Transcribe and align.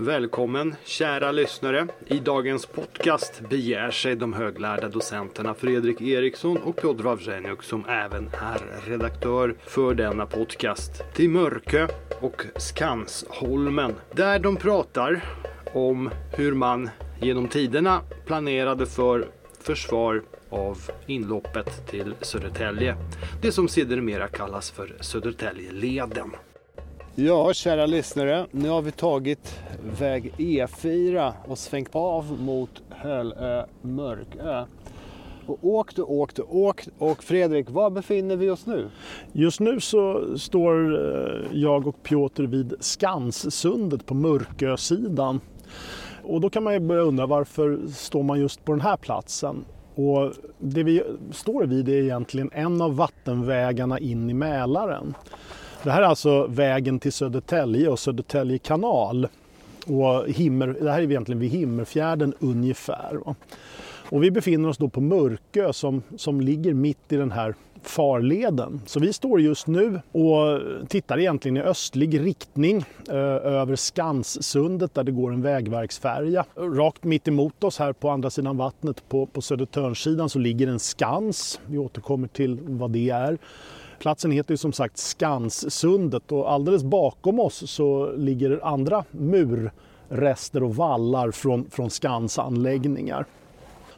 Välkommen 0.00 0.74
kära 0.84 1.32
lyssnare. 1.32 1.86
I 2.06 2.18
dagens 2.18 2.66
podcast 2.66 3.40
begär 3.48 3.90
sig 3.90 4.16
de 4.16 4.32
höglärda 4.32 4.88
docenterna 4.88 5.54
Fredrik 5.54 6.00
Eriksson 6.00 6.56
och 6.56 6.76
Piotr 6.76 7.02
Wawrzeniuk 7.02 7.62
som 7.62 7.84
även 7.88 8.28
är 8.28 8.90
redaktör 8.90 9.54
för 9.66 9.94
denna 9.94 10.26
podcast 10.26 11.02
till 11.14 11.30
Mörkö 11.30 11.88
och 12.20 12.42
Skansholmen 12.56 13.94
där 14.12 14.38
de 14.38 14.56
pratar 14.56 15.24
om 15.74 16.10
hur 16.32 16.54
man 16.54 16.90
genom 17.20 17.48
tiderna 17.48 18.00
planerade 18.26 18.86
för 18.86 19.26
försvar 19.60 20.22
av 20.50 20.78
inloppet 21.06 21.86
till 21.90 22.14
Södertälje. 22.20 22.96
Det 23.42 23.52
som 23.52 23.68
sedermera 23.68 24.28
kallas 24.28 24.70
för 24.70 24.96
Södertäljeleden. 25.00 26.30
Ja, 27.14 27.52
kära 27.52 27.86
lyssnare. 27.86 28.46
Nu 28.50 28.68
har 28.68 28.82
vi 28.82 28.92
tagit 28.92 29.58
väg 29.98 30.32
E4 30.36 31.32
och 31.48 31.58
svängt 31.58 31.94
av 31.94 32.40
mot 32.40 32.82
Hölö 32.88 33.64
Mörkö. 33.82 34.64
Och 35.46 35.58
åkt 35.62 35.98
och 35.98 36.12
åkt 36.12 36.38
och 36.38 36.56
åkt. 36.56 36.88
Och 36.98 37.24
Fredrik, 37.24 37.70
var 37.70 37.90
befinner 37.90 38.36
vi 38.36 38.50
oss 38.50 38.66
nu? 38.66 38.88
Just 39.32 39.60
nu 39.60 39.80
så 39.80 40.38
står 40.38 40.94
eh, 40.94 41.58
jag 41.58 41.86
och 41.86 42.02
Piotr 42.02 42.42
vid 42.42 42.74
Skanssundet 42.80 44.06
på 44.06 44.14
Mörkösidan. 44.14 45.40
Och 46.22 46.40
då 46.40 46.50
kan 46.50 46.64
man 46.64 46.72
ju 46.72 46.80
börja 46.80 47.02
undra 47.02 47.26
varför 47.26 47.80
står 47.88 48.22
man 48.22 48.40
just 48.40 48.64
på 48.64 48.72
den 48.72 48.80
här 48.80 48.96
platsen? 48.96 49.64
Och 49.94 50.32
det 50.58 50.82
vi 50.82 51.02
står 51.32 51.64
vid 51.64 51.88
är 51.88 52.02
egentligen 52.02 52.50
en 52.52 52.80
av 52.80 52.96
vattenvägarna 52.96 53.98
in 53.98 54.30
i 54.30 54.34
Mälaren. 54.34 55.14
Det 55.82 55.90
här 55.90 56.02
är 56.02 56.06
alltså 56.06 56.46
vägen 56.46 56.98
till 56.98 57.12
Södertälje 57.12 57.88
och 57.88 57.98
Södertälje 57.98 58.58
kanal. 58.58 59.28
Och 59.90 60.28
Himmer, 60.28 60.66
det 60.80 60.90
här 60.90 60.98
är 60.98 61.10
egentligen 61.10 61.40
vid 61.40 61.50
Himmerfjärden 61.50 62.34
ungefär. 62.38 63.18
Och 64.10 64.22
vi 64.22 64.30
befinner 64.30 64.68
oss 64.68 64.78
då 64.78 64.88
på 64.88 65.00
Mörkö 65.00 65.72
som, 65.72 66.02
som 66.16 66.40
ligger 66.40 66.74
mitt 66.74 67.12
i 67.12 67.16
den 67.16 67.30
här 67.30 67.54
farleden. 67.82 68.80
Så 68.86 69.00
vi 69.00 69.12
står 69.12 69.40
just 69.40 69.66
nu 69.66 70.00
och 70.12 70.60
tittar 70.88 71.18
egentligen 71.18 71.56
i 71.56 71.60
östlig 71.60 72.20
riktning 72.20 72.84
eh, 73.08 73.16
över 73.16 73.76
Skanssundet 73.76 74.94
där 74.94 75.04
det 75.04 75.12
går 75.12 75.32
en 75.32 75.42
vägverksfärja. 75.42 76.44
Rakt 76.56 77.04
mitt 77.04 77.28
emot 77.28 77.64
oss 77.64 77.78
här 77.78 77.92
på 77.92 78.10
andra 78.10 78.30
sidan 78.30 78.56
vattnet 78.56 79.08
på, 79.08 79.26
på 79.26 79.42
Södertörnsidan 79.42 80.28
så 80.28 80.38
ligger 80.38 80.66
en 80.66 80.78
skans. 80.78 81.60
Vi 81.66 81.78
återkommer 81.78 82.28
till 82.28 82.58
vad 82.62 82.90
det 82.90 83.10
är. 83.10 83.38
Platsen 84.00 84.30
heter 84.30 84.52
ju 84.52 84.56
som 84.56 84.72
sagt 84.72 84.98
Skanssundet 84.98 86.32
och 86.32 86.52
alldeles 86.52 86.84
bakom 86.84 87.40
oss 87.40 87.70
så 87.70 88.12
ligger 88.12 88.60
andra 88.66 89.04
murrester 89.10 90.62
och 90.62 90.76
vallar 90.76 91.30
från, 91.30 91.70
från 91.70 91.90
Skansanläggningar. 91.90 93.26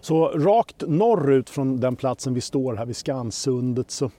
Så 0.00 0.28
rakt 0.28 0.82
norrut 0.88 1.50
från 1.50 1.80
den 1.80 1.96
platsen 1.96 2.34
vi 2.34 2.40
står 2.40 2.74
här 2.74 2.86
vid 2.86 2.96
Skansundet 2.96 3.90
så 3.90 4.10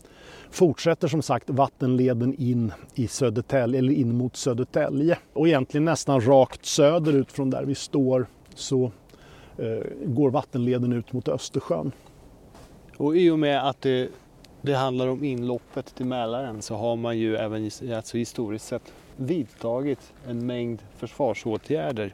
fortsätter 0.51 1.07
som 1.07 1.21
sagt 1.21 1.49
vattenleden 1.49 2.35
in 2.37 2.71
i 2.95 3.07
Södertälje, 3.07 3.79
eller 3.79 3.93
in 3.93 4.15
mot 4.15 4.35
Södertälje. 4.35 5.17
Och 5.33 5.47
egentligen 5.47 5.85
nästan 5.85 6.21
rakt 6.21 6.65
söderut 6.65 7.31
från 7.31 7.49
där 7.49 7.63
vi 7.63 7.75
står 7.75 8.25
så 8.55 8.91
eh, 9.57 9.83
går 10.05 10.29
vattenleden 10.29 10.93
ut 10.93 11.13
mot 11.13 11.27
Östersjön. 11.27 11.91
Och 12.97 13.17
i 13.17 13.29
och 13.29 13.39
med 13.39 13.69
att 13.69 13.81
det, 13.81 14.09
det 14.63 14.73
handlar 14.73 15.07
om 15.07 15.23
inloppet 15.23 15.95
till 15.95 16.05
Mälaren 16.05 16.61
så 16.61 16.75
har 16.75 16.95
man 16.95 17.17
ju 17.17 17.35
även 17.35 17.71
alltså 17.95 18.17
historiskt 18.17 18.67
sett 18.67 18.93
vidtagit 19.15 20.13
en 20.27 20.45
mängd 20.45 20.81
försvarsåtgärder. 20.97 22.13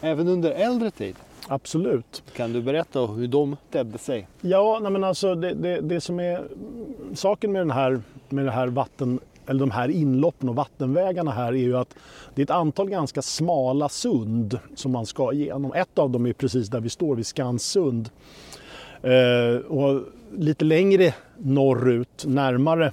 Även 0.00 0.28
under 0.28 0.50
äldre 0.50 0.90
tid. 0.90 1.16
Absolut. 1.48 2.22
Kan 2.36 2.52
du 2.52 2.62
berätta 2.62 3.06
hur 3.06 3.28
de 3.28 3.56
tedde 3.70 3.98
sig? 3.98 4.28
Ja, 4.40 4.78
nej 4.82 4.92
men 4.92 5.04
alltså 5.04 5.34
det, 5.34 5.54
det, 5.54 5.80
det 5.80 6.00
som 6.00 6.20
är 6.20 6.48
saken 7.14 7.52
med, 7.52 7.60
den 7.60 7.70
här, 7.70 8.02
med 8.28 8.44
det 8.44 8.50
här 8.50 8.66
vatten, 8.66 9.20
eller 9.46 9.60
de 9.60 9.70
här 9.70 9.88
inloppen 9.88 10.48
och 10.48 10.56
vattenvägarna 10.56 11.30
här 11.30 11.52
är 11.52 11.56
ju 11.56 11.76
att 11.76 11.94
det 12.34 12.42
är 12.42 12.44
ett 12.44 12.50
antal 12.50 12.88
ganska 12.88 13.22
smala 13.22 13.88
sund 13.88 14.58
som 14.74 14.92
man 14.92 15.06
ska 15.06 15.32
igenom. 15.32 15.72
Ett 15.72 15.98
av 15.98 16.10
dem 16.10 16.26
är 16.26 16.32
precis 16.32 16.68
där 16.68 16.80
vi 16.80 16.88
står 16.88 17.16
vid 17.16 17.26
Skanssund. 17.26 18.10
Eh, 19.12 19.56
och 19.66 20.02
lite 20.36 20.64
längre 20.64 21.14
norrut, 21.38 22.24
närmare 22.26 22.92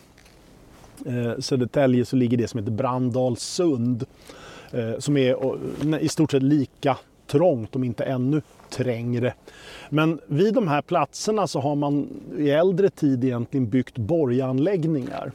eh, 1.05 1.39
Södertälje, 1.39 2.05
så 2.05 2.15
ligger 2.15 2.37
det 2.37 2.47
som 2.47 2.59
heter 2.59 2.71
Brandalsund 2.71 4.05
Eh, 4.73 4.99
som 4.99 5.17
är 5.17 5.37
i 5.99 6.09
stort 6.09 6.31
sett 6.31 6.43
lika 6.43 6.97
trångt, 7.27 7.75
om 7.75 7.83
inte 7.83 8.03
ännu 8.03 8.41
trängre. 8.69 9.33
Men 9.89 10.19
vid 10.27 10.53
de 10.53 10.67
här 10.67 10.81
platserna 10.81 11.47
så 11.47 11.59
har 11.59 11.75
man 11.75 12.07
i 12.37 12.49
äldre 12.49 12.89
tid 12.89 13.23
egentligen 13.23 13.69
byggt 13.69 13.97
borganläggningar. 13.97 15.31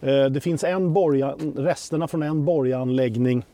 Eh, 0.00 0.24
det 0.24 0.40
finns 0.40 0.64
en 0.64 0.92
borga, 0.92 1.34
resterna 1.56 2.08
från 2.08 2.22
en 2.22 2.44
borganläggning 2.44 3.44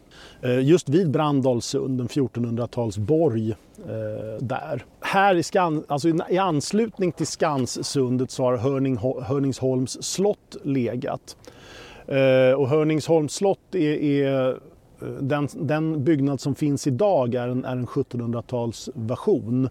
Eh, 0.42 0.60
just 0.60 0.88
vid 0.88 1.10
Brandalsund, 1.10 2.00
en 2.00 2.08
1400-talsborg 2.08 3.50
eh, 3.50 4.38
där. 4.40 4.84
Här 5.00 5.34
i, 5.34 5.42
Skan, 5.42 5.84
alltså 5.88 6.08
i 6.28 6.38
anslutning 6.38 7.12
till 7.12 7.26
Skanssundet 7.26 8.30
så 8.30 8.44
har 8.44 8.56
Hörning, 8.56 8.96
Hörningsholms 9.22 10.02
slott 10.02 10.56
legat. 10.62 11.36
Eh, 12.06 12.52
och 12.56 12.68
Hörningsholms 12.68 13.34
slott 13.34 13.74
är, 13.74 14.02
är 14.02 14.48
eh, 14.48 14.56
den, 15.20 15.48
den, 15.54 16.04
byggnad 16.04 16.40
som 16.40 16.54
finns 16.54 16.86
idag 16.86 17.34
är 17.34 17.48
en, 17.48 17.64
är 17.64 17.72
en 17.72 17.86
1700-talsversion. 17.86 19.68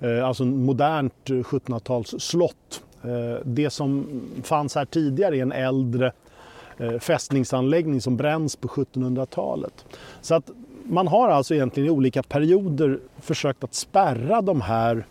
Eh, 0.00 0.26
alltså 0.26 0.42
en 0.42 0.64
modernt 0.64 1.14
1700-tals 1.24 2.14
slott. 2.18 2.82
Eh, 3.02 3.40
det 3.44 3.70
som 3.70 4.06
fanns 4.42 4.74
här 4.74 4.84
tidigare 4.84 5.36
är 5.36 5.42
en 5.42 5.52
äldre 5.52 6.12
Eh, 6.78 6.98
fästningsanläggning 6.98 8.00
som 8.00 8.16
bränns 8.16 8.56
på 8.56 8.68
1700-talet. 8.68 9.84
Så 10.20 10.34
att 10.34 10.50
man 10.84 11.08
har 11.08 11.28
alltså 11.28 11.54
egentligen 11.54 11.86
i 11.86 11.90
olika 11.90 12.22
perioder 12.22 13.00
försökt 13.20 13.64
att 13.64 13.74
spärra 13.74 14.42
de 14.42 14.60
här, 14.60 15.06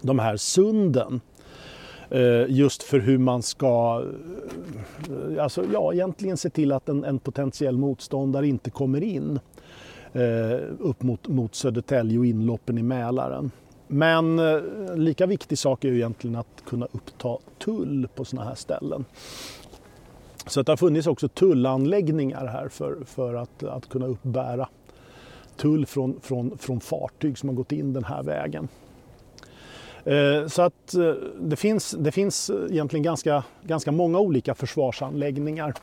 de 0.00 0.18
här 0.18 0.36
sunden. 0.36 1.20
Eh, 2.10 2.44
just 2.48 2.82
för 2.82 2.98
hur 2.98 3.18
man 3.18 3.42
ska 3.42 4.04
eh, 5.10 5.42
alltså, 5.42 5.64
ja, 5.72 5.92
egentligen 5.92 6.36
se 6.36 6.50
till 6.50 6.72
att 6.72 6.88
en, 6.88 7.04
en 7.04 7.18
potentiell 7.18 7.78
motståndare 7.78 8.46
inte 8.46 8.70
kommer 8.70 9.02
in 9.02 9.40
upp 10.78 11.02
mot, 11.02 11.28
mot 11.28 11.54
Södertälje 11.54 12.18
och 12.18 12.26
inloppen 12.26 12.78
i 12.78 12.82
Mälaren. 12.82 13.50
Men 13.86 14.40
lika 15.04 15.26
viktig 15.26 15.58
sak 15.58 15.84
är 15.84 15.88
ju 15.88 15.94
egentligen 15.94 16.36
att 16.36 16.64
kunna 16.66 16.86
uppta 16.92 17.38
tull 17.58 18.08
på 18.14 18.24
sådana 18.24 18.48
här 18.48 18.54
ställen. 18.54 19.04
Så 20.46 20.60
att 20.60 20.66
det 20.66 20.72
har 20.72 20.76
funnits 20.76 21.06
också 21.06 21.28
tullanläggningar 21.28 22.46
här 22.46 22.68
för, 22.68 22.96
för 23.04 23.34
att, 23.34 23.62
att 23.62 23.88
kunna 23.88 24.06
uppbära 24.06 24.68
tull 25.56 25.86
från, 25.86 26.20
från, 26.20 26.58
från 26.58 26.80
fartyg 26.80 27.38
som 27.38 27.48
har 27.48 27.56
gått 27.56 27.72
in 27.72 27.92
den 27.92 28.04
här 28.04 28.22
vägen. 28.22 28.68
Eh, 30.04 30.46
så 30.46 30.62
att 30.62 30.94
eh, 30.94 31.12
det 31.40 31.56
finns, 31.56 31.96
det 31.98 32.12
finns 32.12 32.50
egentligen 32.70 33.02
ganska, 33.02 33.44
ganska 33.62 33.92
många 33.92 34.18
olika 34.18 34.54
försvarsanläggningar. 34.54 35.74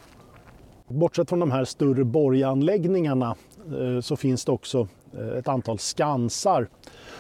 Bortsett 0.88 1.30
från 1.30 1.40
de 1.40 1.52
här 1.52 1.66
större 1.66 2.04
borganläggningarna 2.04 3.36
eh, 3.80 4.02
så 4.02 4.16
finns 4.16 4.46
det 4.46 4.52
också 4.52 4.88
eh, 5.18 5.38
ett 5.38 5.48
antal 5.48 5.80
skansar. 5.80 6.68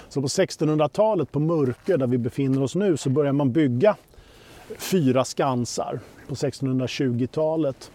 Så 0.09 0.21
på 0.21 0.27
1600-talet 0.27 1.31
på 1.31 1.39
Mörkö 1.39 1.97
där 1.97 2.07
vi 2.07 2.17
befinner 2.17 2.63
oss 2.63 2.75
nu 2.75 2.97
så 2.97 3.09
börjar 3.09 3.33
man 3.33 3.51
bygga 3.51 3.95
fyra 4.78 5.25
skansar 5.25 6.00
på 6.28 6.35
1620-talet. 6.35 7.92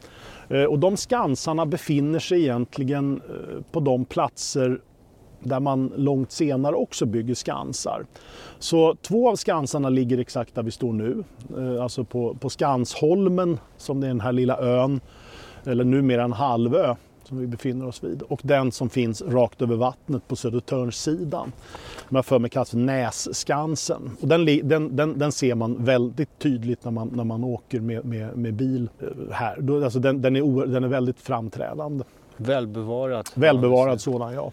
Eh, 0.49 0.64
och 0.64 0.79
de 0.79 0.97
skansarna 0.97 1.67
befinner 1.67 2.19
sig 2.19 2.41
egentligen 2.41 3.23
eh, 3.29 3.62
på 3.73 3.81
de 3.81 4.05
platser 4.05 4.81
där 5.41 5.61
man 5.61 5.93
långt 5.97 6.32
senare 6.32 6.75
också 6.75 7.06
bygger 7.06 7.35
skansar. 7.35 8.06
Så 8.58 8.94
två 8.94 9.31
av 9.31 9.37
skansarna 9.37 9.88
ligger 9.88 10.19
exakt 10.19 10.55
där 10.55 10.62
vi 10.62 10.70
står 10.70 10.93
nu, 10.93 11.25
eh, 11.58 11.82
alltså 11.82 12.05
på, 12.05 12.35
på 12.35 12.50
Skansholmen 12.50 13.58
som 13.76 14.02
är 14.02 14.08
den 14.08 14.20
här 14.20 14.32
lilla 14.32 14.58
ön, 14.58 15.00
eller 15.64 15.85
numera 15.85 16.25
en 16.25 16.32
halvö 16.32 16.94
som 17.28 17.38
vi 17.38 17.46
befinner 17.46 17.86
oss 17.86 18.04
vid 18.04 18.22
och 18.22 18.40
den 18.42 18.72
som 18.72 18.90
finns 18.90 19.22
rakt 19.22 19.62
över 19.62 19.76
vattnet 19.76 20.28
på 20.28 20.36
Södertörnssidan. 20.36 21.52
Som 22.08 22.16
jag 22.16 22.26
för 22.26 22.38
mig 22.38 22.50
kallas 22.50 22.70
för 22.70 22.76
Nässkansen. 22.76 24.10
Och 24.20 24.28
den, 24.28 24.69
den, 24.69 24.96
den, 24.96 25.19
den, 25.19 25.32
ser 25.32 25.54
man 25.54 25.84
väldigt 25.84 26.38
tydligt 26.38 26.84
när 26.84 26.90
man, 26.90 27.08
när 27.08 27.25
man 27.25 27.44
åker 27.44 27.80
med, 27.80 28.04
med, 28.04 28.36
med 28.36 28.54
bil 28.54 28.88
eh, 29.00 29.06
här. 29.32 29.84
Alltså 29.84 29.98
den, 29.98 30.22
den, 30.22 30.36
är, 30.36 30.66
den 30.66 30.84
är 30.84 30.88
väldigt 30.88 31.20
framträdande. 31.20 32.04
Välbevarat. 32.36 33.32
Välbevarad 33.34 34.00
sådan, 34.00 34.34
ja. 34.34 34.52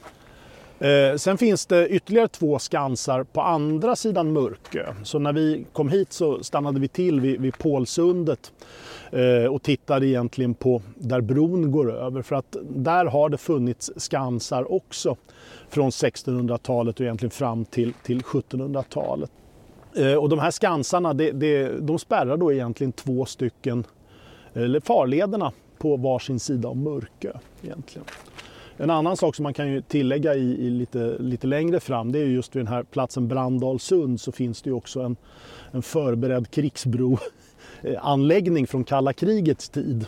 Eh, 0.88 1.16
sen 1.18 1.38
finns 1.38 1.66
det 1.66 1.88
ytterligare 1.88 2.28
två 2.28 2.60
skansar 2.60 3.24
på 3.24 3.42
andra 3.42 3.96
sidan 3.96 4.34
Mörkö. 4.34 4.94
Så 5.04 5.20
när 5.20 5.34
vi 5.34 5.66
kom 5.74 5.90
hit 5.90 6.14
så 6.14 6.44
stannade 6.44 6.80
vi 6.80 6.88
till 6.88 7.20
vid, 7.20 7.42
vid 7.42 7.58
Pålsundet 7.58 8.52
Eh, 9.12 9.46
och 9.46 9.64
tittade 9.64 10.08
egentligen 10.08 10.54
på 10.54 10.82
där 10.96 11.22
bron 11.22 11.72
går 11.72 11.92
över. 11.94 12.22
För 12.22 12.36
att 12.36 12.58
där 12.70 13.06
har 13.06 13.30
det 13.30 13.38
funnits 13.38 13.92
skansar 13.98 14.72
också 14.72 15.16
från 15.70 15.90
1600-talet 15.90 17.00
och 17.00 17.02
egentligen 17.02 17.32
fram 17.32 17.66
till, 17.66 17.94
till 18.04 18.22
1700-talet. 18.22 19.32
Eh, 19.96 20.14
och 20.14 20.30
de 20.30 20.40
här 20.40 20.52
skansarna 20.52 21.14
det, 21.14 21.32
det, 21.32 21.80
de 21.80 22.00
spärrar 22.00 22.38
då 22.38 22.54
egentligen 22.54 22.92
två 22.92 23.26
stycken 23.26 23.84
eller 24.54 24.80
farlederna 24.80 25.52
på 25.78 25.98
varsin 25.98 26.40
sida 26.40 26.70
om 26.70 26.84
Mörkö. 26.84 27.32
Egentligen. 27.64 28.06
En 28.78 28.90
annan 28.90 29.18
sak 29.18 29.36
som 29.36 29.44
man 29.44 29.54
kan 29.54 29.82
tillägga 29.82 30.36
i, 30.36 30.66
i, 30.66 30.70
lite, 30.70 31.18
lite 31.20 31.48
längre 31.48 31.80
fram 31.80 32.12
det 32.12 32.20
är 32.20 32.26
just 32.26 32.56
vid 32.56 32.60
den 32.60 32.74
här 32.74 32.84
platsen 32.84 33.28
Brandalsund 33.28 34.22
så 34.22 34.32
finns 34.32 34.62
det 34.62 34.70
ju 34.70 34.74
också 34.74 35.02
en, 35.02 35.16
en 35.72 35.82
förberedd 35.82 36.52
krigsbroanläggning 37.82 38.68
från 38.68 38.84
kalla 38.84 39.14
krigets 39.14 39.70
tid. 39.70 40.06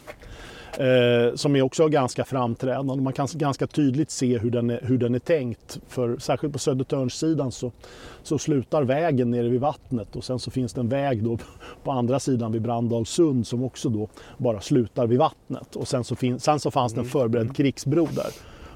Eh, 0.79 1.35
som 1.35 1.55
är 1.55 1.61
också 1.61 1.87
ganska 1.87 2.25
framträdande. 2.25 3.03
Man 3.03 3.13
kan 3.13 3.27
ganska 3.33 3.67
tydligt 3.67 4.11
se 4.11 4.37
hur 4.37 4.51
den 4.51 4.69
är, 4.69 4.79
hur 4.83 4.97
den 4.97 5.15
är 5.15 5.19
tänkt. 5.19 5.79
För 5.87 6.17
särskilt 6.17 6.53
på 6.53 6.59
Södertörnssidan 6.59 7.51
så, 7.51 7.71
så 8.23 8.37
slutar 8.37 8.83
vägen 8.83 9.31
nere 9.31 9.49
vid 9.49 9.61
vattnet 9.61 10.15
och 10.15 10.23
sen 10.23 10.39
så 10.39 10.51
finns 10.51 10.73
det 10.73 10.81
en 10.81 10.89
väg 10.89 11.23
då 11.23 11.37
på 11.83 11.91
andra 11.91 12.19
sidan 12.19 12.51
vid 12.51 12.61
Brandalsund 12.61 13.47
som 13.47 13.63
också 13.63 13.89
då 13.89 14.09
bara 14.37 14.61
slutar 14.61 15.07
vid 15.07 15.19
vattnet. 15.19 15.75
Och 15.75 15.87
sen 15.87 16.03
så, 16.03 16.15
fin, 16.15 16.39
sen 16.39 16.59
så 16.59 16.71
fanns 16.71 16.93
det 16.93 16.99
en 16.99 17.05
mm. 17.05 17.11
förberedd 17.11 17.55
krigsbro 17.55 18.07
där. 18.15 18.31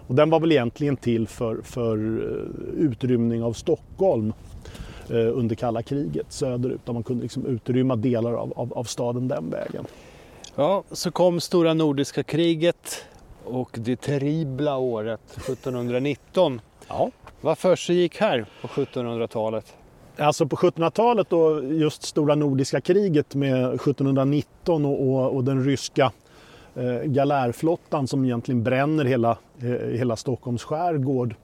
Och 0.08 0.16
den 0.16 0.30
var 0.30 0.40
väl 0.40 0.52
egentligen 0.52 0.98
till 0.98 1.28
för, 1.28 1.62
för 1.64 1.98
eh, 1.98 2.86
utrymning 2.86 3.44
av 3.44 3.54
Stockholm 3.54 4.28
eh, 4.30 4.51
under 5.18 5.56
kalla 5.56 5.82
kriget 5.82 6.26
söderut. 6.30 6.86
Där 6.86 6.94
man 6.94 7.04
kunde 7.04 7.24
liksom 7.24 7.46
utrymma 7.46 7.96
delar 7.96 8.34
av, 8.34 8.54
av, 8.56 8.74
av 8.74 8.84
staden 8.84 9.28
den 9.28 9.50
vägen. 9.50 9.86
Ja, 10.56 10.84
så 10.92 11.12
kom 11.12 11.40
stora 11.40 11.74
nordiska 11.74 12.24
kriget 12.24 13.06
och 13.44 13.70
det 13.74 14.02
terribla 14.02 14.78
året 14.78 15.22
1719. 15.36 16.62
Ja. 16.88 17.12
Vad 17.42 17.58
försiggick 17.58 18.18
här 18.18 18.46
på 18.62 18.68
1700-talet? 18.68 19.74
Alltså 20.18 20.48
på 20.48 20.56
1700-talet 20.56 21.30
då 21.30 21.64
just 21.64 22.04
stora 22.04 22.36
nordiska 22.36 22.82
kriget 22.82 23.36
med 23.36 23.66
1719 23.74 24.86
och, 24.86 25.08
och, 25.08 25.36
och 25.36 25.44
den 25.44 25.66
ryska 25.66 26.12
eh, 26.76 27.04
galärflottan 27.04 28.08
som 28.08 28.26
egentligen 28.26 28.64
bränner 28.64 29.06
hela, 29.06 29.38
eh, 29.62 29.70
hela 29.70 30.16
Stockholms 30.16 30.64
skärgård. 30.64 31.36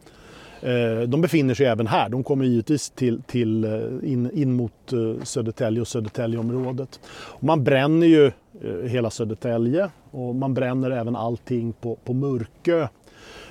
Eh, 0.62 1.00
de 1.08 1.22
befinner 1.22 1.54
sig 1.54 1.66
även 1.66 1.88
här. 1.88 2.10
De 2.10 2.24
kommer 2.24 2.46
givetvis 2.46 2.90
till, 2.90 3.22
till 3.22 3.64
eh, 3.64 4.12
in, 4.12 4.32
in 4.34 4.54
mot 4.54 4.94
eh, 4.94 5.24
Södertälje 5.24 5.82
och 5.82 5.88
Södertäljeområdet. 5.88 7.00
Och 7.10 7.44
man 7.44 7.64
bränner 7.64 8.08
ju 8.08 8.26
eh, 8.62 8.90
hela 8.90 9.10
Södertälje 9.10 9.90
och 10.12 10.36
man 10.36 10.54
bränner 10.54 10.92
även 10.92 11.16
allting 11.16 11.74
på, 11.74 11.96
på 11.96 12.14
Mörkö. 12.14 12.88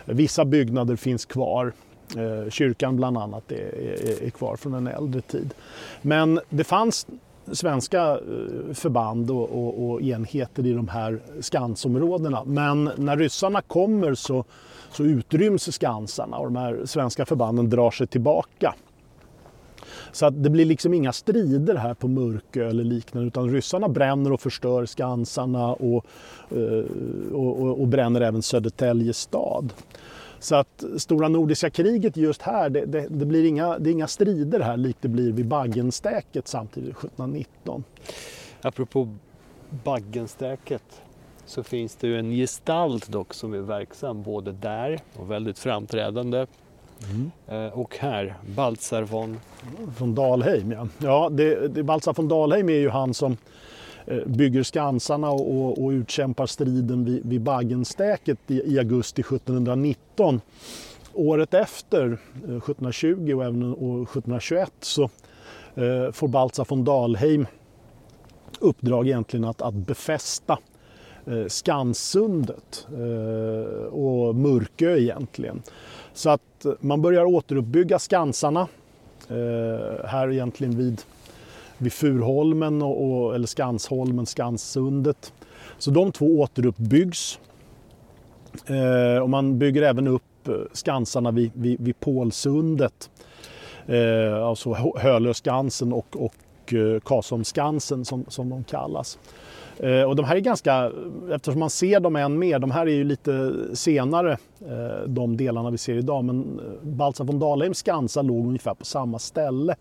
Vissa 0.04 0.44
byggnader 0.44 0.96
finns 0.96 1.24
kvar. 1.24 1.72
Eh, 2.16 2.50
kyrkan 2.50 2.96
bland 2.96 3.18
annat 3.18 3.52
är, 3.52 3.56
är, 3.56 4.26
är 4.26 4.30
kvar 4.30 4.56
från 4.56 4.74
en 4.74 4.86
äldre 4.86 5.20
tid. 5.20 5.54
Men 6.02 6.40
det 6.50 6.64
fanns 6.64 7.06
svenska 7.52 8.18
förband 8.74 9.30
och, 9.30 9.42
och, 9.42 9.90
och, 9.90 10.02
enheter 10.02 10.66
i 10.66 10.72
de 10.72 10.88
här 10.88 11.20
skansområdena. 11.40 12.44
Men 12.44 12.90
när 12.96 13.16
ryssarna 13.16 13.62
kommer 13.62 14.14
så 14.14 14.44
så 14.92 15.04
utryms 15.04 15.74
skansarna 15.74 16.36
och 16.36 16.44
de 16.44 16.56
här 16.56 16.82
svenska 16.84 17.26
förbanden 17.26 17.70
drar 17.70 17.90
sig 17.90 18.06
tillbaka. 18.06 18.74
Så 20.12 20.26
att 20.26 20.42
det 20.42 20.50
blir 20.50 20.64
liksom 20.64 20.94
inga 20.94 21.12
strider 21.12 21.74
här 21.74 21.94
på 21.94 22.08
Mörkö 22.08 22.68
eller 22.68 22.84
liknande 22.84 23.28
utan 23.28 23.50
ryssarna 23.50 23.88
bränner 23.88 24.32
och 24.32 24.40
förstör 24.40 24.86
skansarna 24.86 25.72
och, 25.72 26.06
eh, 26.50 26.84
och, 27.32 27.62
och, 27.62 27.80
och 27.80 27.88
bränner 27.88 28.20
även 28.20 28.42
Södertälje 28.42 29.12
stad. 29.12 29.72
Så 30.38 30.54
att 30.54 30.84
Stora 30.96 31.28
Nordiska 31.28 31.70
kriget 31.70 32.16
just 32.16 32.42
här, 32.42 32.70
det, 32.70 32.84
det, 32.86 33.06
det, 33.10 33.26
blir 33.26 33.44
inga, 33.44 33.78
det 33.78 33.90
är 33.90 33.92
inga 33.92 34.06
strider 34.06 34.60
här 34.60 34.76
likt 34.76 34.98
det 35.02 35.08
blir 35.08 35.32
vid 35.32 35.46
Baggenstäket 35.46 36.48
samtidigt 36.48 36.90
1719. 36.90 37.84
Apropå 38.62 39.08
Baggenstäket, 39.84 41.02
så 41.46 41.62
finns 41.62 41.94
det 41.96 42.06
ju 42.06 42.18
en 42.18 42.30
gestalt 42.30 43.08
dock 43.08 43.34
som 43.34 43.54
är 43.54 43.58
verksam 43.58 44.22
både 44.22 44.52
där 44.52 45.00
och 45.16 45.30
väldigt 45.30 45.58
framträdande. 45.58 46.46
Mm. 47.10 47.30
Eh, 47.48 47.78
och 47.78 47.96
här, 47.96 48.34
Baltzar 48.56 49.02
von... 49.02 49.40
Från 49.96 50.14
Dalheim, 50.14 50.72
ja. 50.72 50.88
ja 50.98 51.28
det, 51.32 51.68
det, 51.68 51.82
Baltzar 51.82 52.14
von 52.14 52.28
Dalheim 52.28 52.68
är 52.68 52.78
ju 52.78 52.88
han 52.88 53.14
som 53.14 53.36
eh, 54.06 54.24
bygger 54.26 54.62
skansarna 54.62 55.30
och, 55.30 55.56
och, 55.56 55.84
och 55.84 55.90
utkämpar 55.90 56.46
striden 56.46 57.04
vid, 57.04 57.26
vid 57.26 57.40
Baggenstäket 57.40 58.38
i, 58.46 58.74
i, 58.74 58.78
augusti 58.78 59.20
1719. 59.20 60.40
Året 61.12 61.54
efter, 61.54 62.18
1720 62.36 63.30
eh, 63.30 63.36
och 63.36 63.44
även 63.44 63.62
år 63.62 64.02
1721, 64.02 64.72
så 64.80 65.02
eh, 65.74 66.12
får 66.12 66.28
Baltzar 66.28 66.66
von 66.68 66.84
Dalheim 66.84 67.46
uppdrag 68.60 69.06
egentligen 69.06 69.44
att, 69.44 69.62
att 69.62 69.74
befästa 69.74 70.58
Eh, 71.30 71.46
Skansundet 71.46 72.86
eh, 72.92 73.86
och 73.86 74.34
Mörkö 74.34 74.96
egentligen. 74.96 75.62
Så 76.12 76.30
att 76.30 76.66
man 76.80 77.02
börjar 77.02 77.24
återuppbygga 77.24 77.98
skansarna 77.98 78.68
eh, 79.28 80.06
här 80.06 80.32
egentligen 80.32 80.76
vid, 80.76 81.02
vid 81.78 81.92
Furholmen 81.92 82.82
och, 82.82 83.04
och, 83.04 83.34
eller 83.34 83.46
Skansholmen, 83.46 84.26
Skansundet. 84.26 85.32
Så 85.78 85.90
de 85.90 86.12
två 86.12 86.40
återuppbyggs. 86.40 87.38
Och 89.22 89.30
man 89.30 89.58
bygger 89.58 89.82
även 89.82 90.08
upp 90.08 90.48
skansarna 90.72 91.30
vid, 91.30 91.50
vid, 91.54 91.80
vid 91.80 92.00
Pålsundet. 92.00 93.10
Alltså 94.42 94.74
Hölöskansen 94.98 95.92
och, 95.92 96.06
och 96.16 96.34
Kasomskansen 97.04 98.04
som, 98.04 98.24
som 98.28 98.50
de 98.50 98.64
kallas. 98.64 99.18
Eh, 99.80 100.02
och 100.02 100.16
de 100.16 100.24
här 100.24 100.36
är 100.36 100.40
ganska, 100.40 100.92
eftersom 101.32 101.60
man 101.60 101.70
ser 101.70 102.00
dem 102.00 102.16
än 102.16 102.38
mer, 102.38 102.58
de 102.58 102.70
här 102.70 102.86
är 102.86 102.90
ju 102.90 103.04
lite 103.04 103.52
senare 103.72 104.32
eh, 104.60 105.06
de 105.06 105.36
delarna 105.36 105.70
vi 105.70 105.78
ser 105.78 105.94
idag, 105.94 106.24
men 106.24 106.60
eh, 106.60 106.88
Baltzar 106.88 107.24
von 107.24 107.38
Dalheims 107.38 107.78
Skansar 107.78 108.22
låg 108.22 108.46
ungefär 108.46 108.74
på 108.74 108.84
samma 108.84 109.18
ställe. 109.18 109.76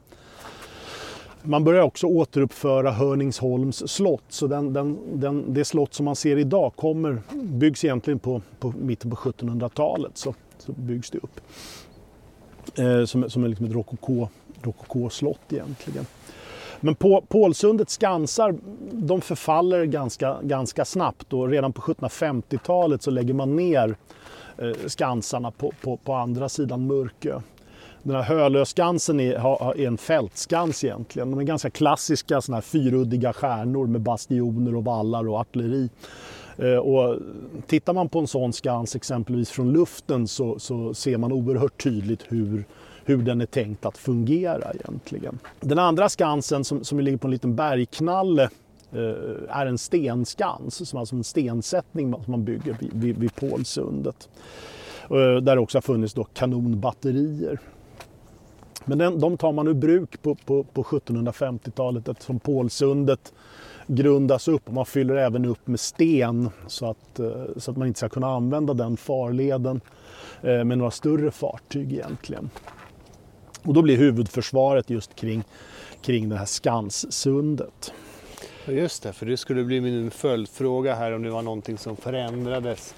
Man 1.41 1.63
börjar 1.63 1.81
också 1.81 2.07
återuppföra 2.07 2.91
Hörningsholms 2.91 3.87
slott, 3.87 4.23
så 4.29 4.47
den, 4.47 4.73
den, 4.73 4.97
den, 5.13 5.53
det 5.53 5.65
slott 5.65 5.93
som 5.93 6.05
man 6.05 6.15
ser 6.15 6.37
idag 6.37 6.73
kommer, 6.75 7.21
byggs 7.33 7.83
egentligen 7.83 8.19
på, 8.19 8.41
på 8.59 8.73
mitten 8.81 9.11
på 9.11 9.17
1700-talet. 9.17 10.17
Så, 10.17 10.33
så 10.57 10.71
byggs 10.71 11.11
det 11.11 11.17
upp. 11.17 11.41
Eh, 12.79 13.05
som, 13.05 13.29
som 13.29 13.43
är 13.43 13.47
liksom 13.47 13.65
ett 13.65 13.73
rokoko-slott 14.61 15.53
egentligen. 15.53 16.05
Men 16.79 16.95
på, 16.95 17.21
Pålsundets 17.27 17.93
skansar 17.93 18.55
de 18.91 19.21
förfaller 19.21 19.85
ganska, 19.85 20.37
ganska 20.41 20.85
snabbt 20.85 21.33
och 21.33 21.49
redan 21.49 21.73
på 21.73 21.81
1750-talet 21.81 23.01
så 23.01 23.11
lägger 23.11 23.33
man 23.33 23.55
ner 23.55 23.95
eh, 24.57 24.87
skansarna 24.87 25.51
på, 25.51 25.73
på, 25.81 25.97
på, 25.97 26.13
andra 26.13 26.49
sidan 26.49 26.87
Mörkö. 26.87 27.41
Den 28.03 28.15
här 28.15 28.23
Hölöskansen 28.23 29.19
är, 29.19 29.33
är 29.81 29.87
en 29.87 29.97
fältskans 29.97 30.83
egentligen. 30.83 31.31
De 31.31 31.39
är 31.39 31.43
ganska 31.43 31.69
klassiska 31.69 32.41
såna 32.41 32.57
här 32.57 32.61
fyruddiga 32.61 33.33
stjärnor 33.33 33.87
med 33.87 34.01
bastioner 34.01 34.75
och 34.75 34.83
vallar 34.83 35.27
och 35.27 35.39
artilleri. 35.39 35.89
Eh, 36.57 36.77
och 36.77 37.19
tittar 37.67 37.93
man 37.93 38.09
på 38.09 38.19
en 38.19 38.27
sån 38.27 38.53
skans 38.53 38.95
exempelvis 38.95 39.49
från 39.49 39.73
luften 39.73 40.27
så, 40.27 40.59
så 40.59 40.93
ser 40.93 41.17
man 41.17 41.31
oerhört 41.31 41.83
tydligt 41.83 42.21
hur 42.27 42.65
hur 43.05 43.17
den 43.17 43.41
är 43.41 43.45
tänkt 43.45 43.85
att 43.85 43.97
fungera 43.97 44.71
egentligen. 44.73 45.39
Den 45.59 45.79
andra 45.79 46.09
skansen 46.09 46.63
som, 46.63 46.83
som 46.83 46.99
ligger 46.99 47.17
på 47.17 47.27
en 47.27 47.31
liten 47.31 47.55
bergknalle 47.55 48.49
eh, 48.91 49.57
är 49.57 49.65
en 49.65 49.77
stenskans, 49.77 50.89
som 50.89 50.99
alltså 50.99 51.15
en 51.15 51.23
stensättning 51.23 52.13
som 52.13 52.31
man 52.31 52.43
bygger 52.43 52.77
vid, 52.79 52.93
vid, 52.93 53.17
vid 53.17 53.35
Pålsundet. 53.35 54.29
Eh, 55.09 55.17
där 55.17 55.55
det 55.55 55.59
också 55.59 55.77
har 55.77 55.81
funnits 55.81 56.13
då 56.13 56.23
kanonbatterier. 56.23 57.59
Men 58.85 58.97
den, 58.97 59.19
de 59.19 59.37
tar 59.37 59.51
man 59.51 59.67
ur 59.67 59.73
bruk 59.73 60.21
på, 60.21 60.35
på, 60.35 60.63
på 60.63 60.83
1750-talet 60.83 62.07
eftersom 62.07 62.39
Pålsundet 62.39 63.33
grundas 63.87 64.47
upp 64.47 64.67
och 64.67 64.73
man 64.73 64.85
fyller 64.85 65.15
även 65.15 65.45
upp 65.45 65.67
med 65.67 65.79
sten 65.79 66.49
så 66.67 66.89
att, 66.89 67.19
eh, 67.19 67.45
så 67.57 67.71
att 67.71 67.77
man 67.77 67.87
inte 67.87 67.97
ska 67.97 68.09
kunna 68.09 68.27
använda 68.27 68.73
den 68.73 68.97
farleden 68.97 69.81
med 70.41 70.77
några 70.77 70.91
större 70.91 71.31
fartyg 71.31 71.93
egentligen. 71.93 72.49
Och 73.65 73.73
då 73.73 73.81
blir 73.81 73.97
huvudförsvaret 73.97 74.89
just 74.89 75.15
kring, 75.15 75.43
kring 76.01 76.29
det 76.29 76.37
här 76.37 76.45
Skanssundet. 76.45 77.93
Just 78.67 79.03
det, 79.03 79.13
för 79.13 79.25
det 79.25 79.37
skulle 79.37 79.63
bli 79.63 79.81
min 79.81 80.11
följdfråga 80.11 80.95
här 80.95 81.11
om 81.11 81.23
det 81.23 81.29
var 81.29 81.41
någonting 81.41 81.77
som 81.77 81.95
förändrades 81.97 82.95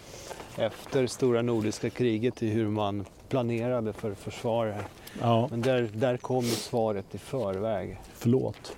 efter 0.57 1.07
stora 1.07 1.41
nordiska 1.41 1.89
kriget 1.89 2.43
i 2.43 2.49
hur 2.49 2.67
man 2.67 3.05
planerade 3.29 3.93
för 3.93 4.13
försvar. 4.13 4.75
Ja, 5.21 5.47
Men 5.51 5.61
där, 5.61 5.89
där 5.93 6.17
kom 6.17 6.43
svaret 6.43 7.15
i 7.15 7.17
förväg. 7.17 7.97
förlåt. 8.13 8.75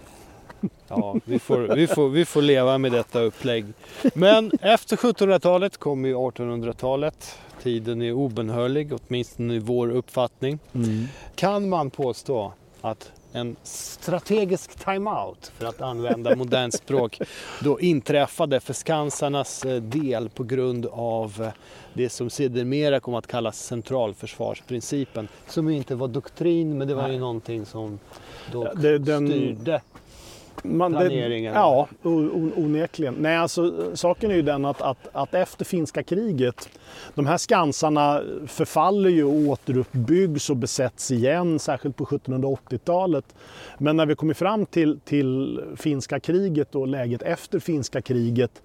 Ja, 0.88 1.16
vi 1.26 1.40
får, 1.40 1.58
vi, 1.76 1.88
får, 1.88 2.10
vi 2.10 2.26
får 2.26 2.42
leva 2.42 2.78
med 2.78 2.92
detta 2.92 3.20
upplägg. 3.22 3.66
Men 4.14 4.52
efter 4.62 4.96
1700-talet 4.98 5.78
kommer 5.78 6.10
ju 6.10 6.16
1800-talet. 6.16 7.38
Tiden 7.64 8.02
är 8.02 8.14
obenhörlig, 8.14 8.92
åtminstone 8.94 9.54
i 9.54 9.60
vår 9.60 9.92
uppfattning. 9.92 10.60
Mm. 10.74 11.06
Kan 11.36 11.70
man 11.70 11.90
påstå 11.90 12.54
att 12.82 13.12
en 13.34 13.56
strategisk 13.64 14.86
timeout, 14.86 15.52
för 15.58 15.66
att 15.66 15.82
använda 15.82 16.36
modernt 16.36 16.74
språk, 16.74 17.20
då 17.64 17.80
inträffade 17.80 18.60
för 18.60 18.74
Skansarnas 18.74 19.66
eh, 19.66 19.82
del 19.82 20.30
på 20.30 20.44
grund 20.44 20.86
av 20.92 21.36
eh, 21.42 21.50
det 21.94 22.10
som 22.10 22.30
sedermera 22.30 23.00
kom 23.00 23.16
att 23.16 23.28
kallas 23.28 23.60
centralförsvarsprincipen. 23.66 25.28
Som 25.48 25.70
ju 25.72 25.78
inte 25.78 25.96
var 25.96 26.08
doktrin, 26.08 26.78
men 26.78 26.88
det 26.88 26.94
var 26.96 27.04
ju 27.04 27.10
Nej. 27.10 27.18
någonting 27.20 27.66
som 27.66 28.00
då 28.52 28.66
Ja, 28.66 28.74
den- 28.98 29.28
styrde. 29.28 29.82
Man, 30.64 30.92
Planeringen. 30.92 31.54
ja, 31.54 31.88
o, 32.04 32.10
o, 32.10 32.52
onekligen. 32.56 33.16
Nej, 33.20 33.38
alltså, 33.38 33.92
saken 33.94 34.32
är 34.32 34.36
ju 34.36 34.42
den 34.42 34.66
att, 34.66 34.82
att, 34.82 35.08
att 35.12 35.34
efter 35.34 35.66
finska 35.66 36.04
kriget, 36.04 36.70
de 37.16 37.28
här 37.28 37.38
skansarna 37.38 38.22
förfaller 38.48 39.10
ju 39.10 39.24
och 39.24 39.34
återuppbyggs 39.34 40.50
och 40.50 40.58
besätts 40.58 41.12
igen, 41.12 41.60
särskilt 41.60 41.96
på 41.96 42.06
1780-talet. 42.06 43.36
Men 43.78 43.98
när 43.98 44.06
vi 44.06 44.16
kommer 44.16 44.34
fram 44.34 44.66
till, 44.66 45.00
till 45.00 45.62
finska 45.76 46.20
kriget 46.20 46.76
och 46.76 46.88
läget 46.88 47.22
efter 47.22 47.60
finska 47.60 48.02
kriget 48.02 48.62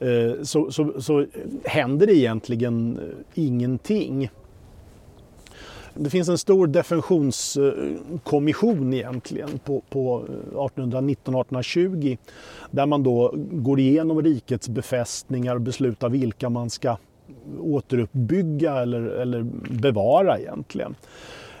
eh, 0.00 0.42
så, 0.42 0.70
så, 0.70 1.00
så 1.02 1.26
händer 1.64 2.06
det 2.06 2.14
egentligen 2.14 2.98
eh, 2.98 3.44
ingenting. 3.44 4.30
Det 5.96 6.10
finns 6.10 6.28
en 6.28 6.38
stor 6.38 6.66
defensionskommission 6.66 8.94
egentligen 8.94 9.58
på, 9.64 9.82
på 9.90 10.24
eh, 10.28 10.34
1819-1820 10.56 12.18
där 12.70 12.86
man 12.86 13.02
då 13.02 13.34
går 13.36 13.80
igenom 13.80 14.22
rikets 14.22 14.68
befästningar 14.68 15.54
och 15.54 15.60
beslutar 15.60 16.08
vilka 16.08 16.48
man 16.48 16.70
ska 16.70 16.96
återuppbygga 17.60 18.74
eller, 18.74 19.02
eller 19.02 19.42
bevara 19.70 20.38
egentligen. 20.38 20.94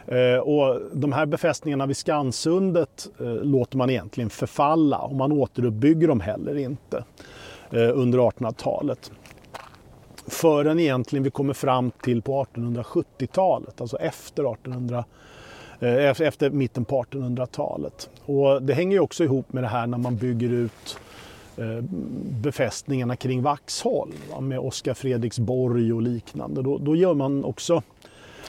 Eh, 0.06 0.36
och 0.36 0.80
de 0.92 1.12
här 1.12 1.26
befästningarna 1.26 1.86
vid 1.86 1.96
Skansundet 1.96 3.10
eh, 3.20 3.34
låter 3.34 3.76
man 3.76 3.90
egentligen 3.90 4.30
förfalla 4.30 4.98
och 4.98 5.14
man 5.14 5.32
återuppbygger 5.32 6.08
dem 6.08 6.20
heller 6.20 6.56
inte 6.56 7.04
under 7.70 8.18
1800-talet 8.18 9.10
förrän 10.26 10.80
egentligen 10.80 11.22
vi 11.22 11.30
kommer 11.30 11.54
fram 11.54 11.90
till 11.90 12.22
på 12.22 12.44
1870-talet, 12.44 13.80
alltså 13.80 13.96
efter 13.96 14.52
1800 14.52 15.04
eh, 15.80 16.20
efter 16.20 16.50
mitten 16.50 16.84
på 16.84 17.02
1800-talet. 17.02 18.10
Och 18.24 18.62
det 18.62 18.74
hänger 18.74 18.92
ju 18.92 19.00
också 19.00 19.24
ihop 19.24 19.52
med 19.52 19.64
det 19.64 19.68
här 19.68 19.86
när 19.86 19.98
man 19.98 20.16
bygger 20.16 20.48
ut 20.52 20.98
eh, 21.56 21.84
befästningarna 22.42 23.16
kring 23.16 23.42
Vaxholm 23.42 24.12
med 24.40 24.58
Oskar 24.58 24.94
Fredriksborg 24.94 25.92
och 25.92 26.02
liknande. 26.02 26.62
Då, 26.62 26.78
då 26.78 26.96
gör 26.96 27.14
man 27.14 27.44
också 27.44 27.82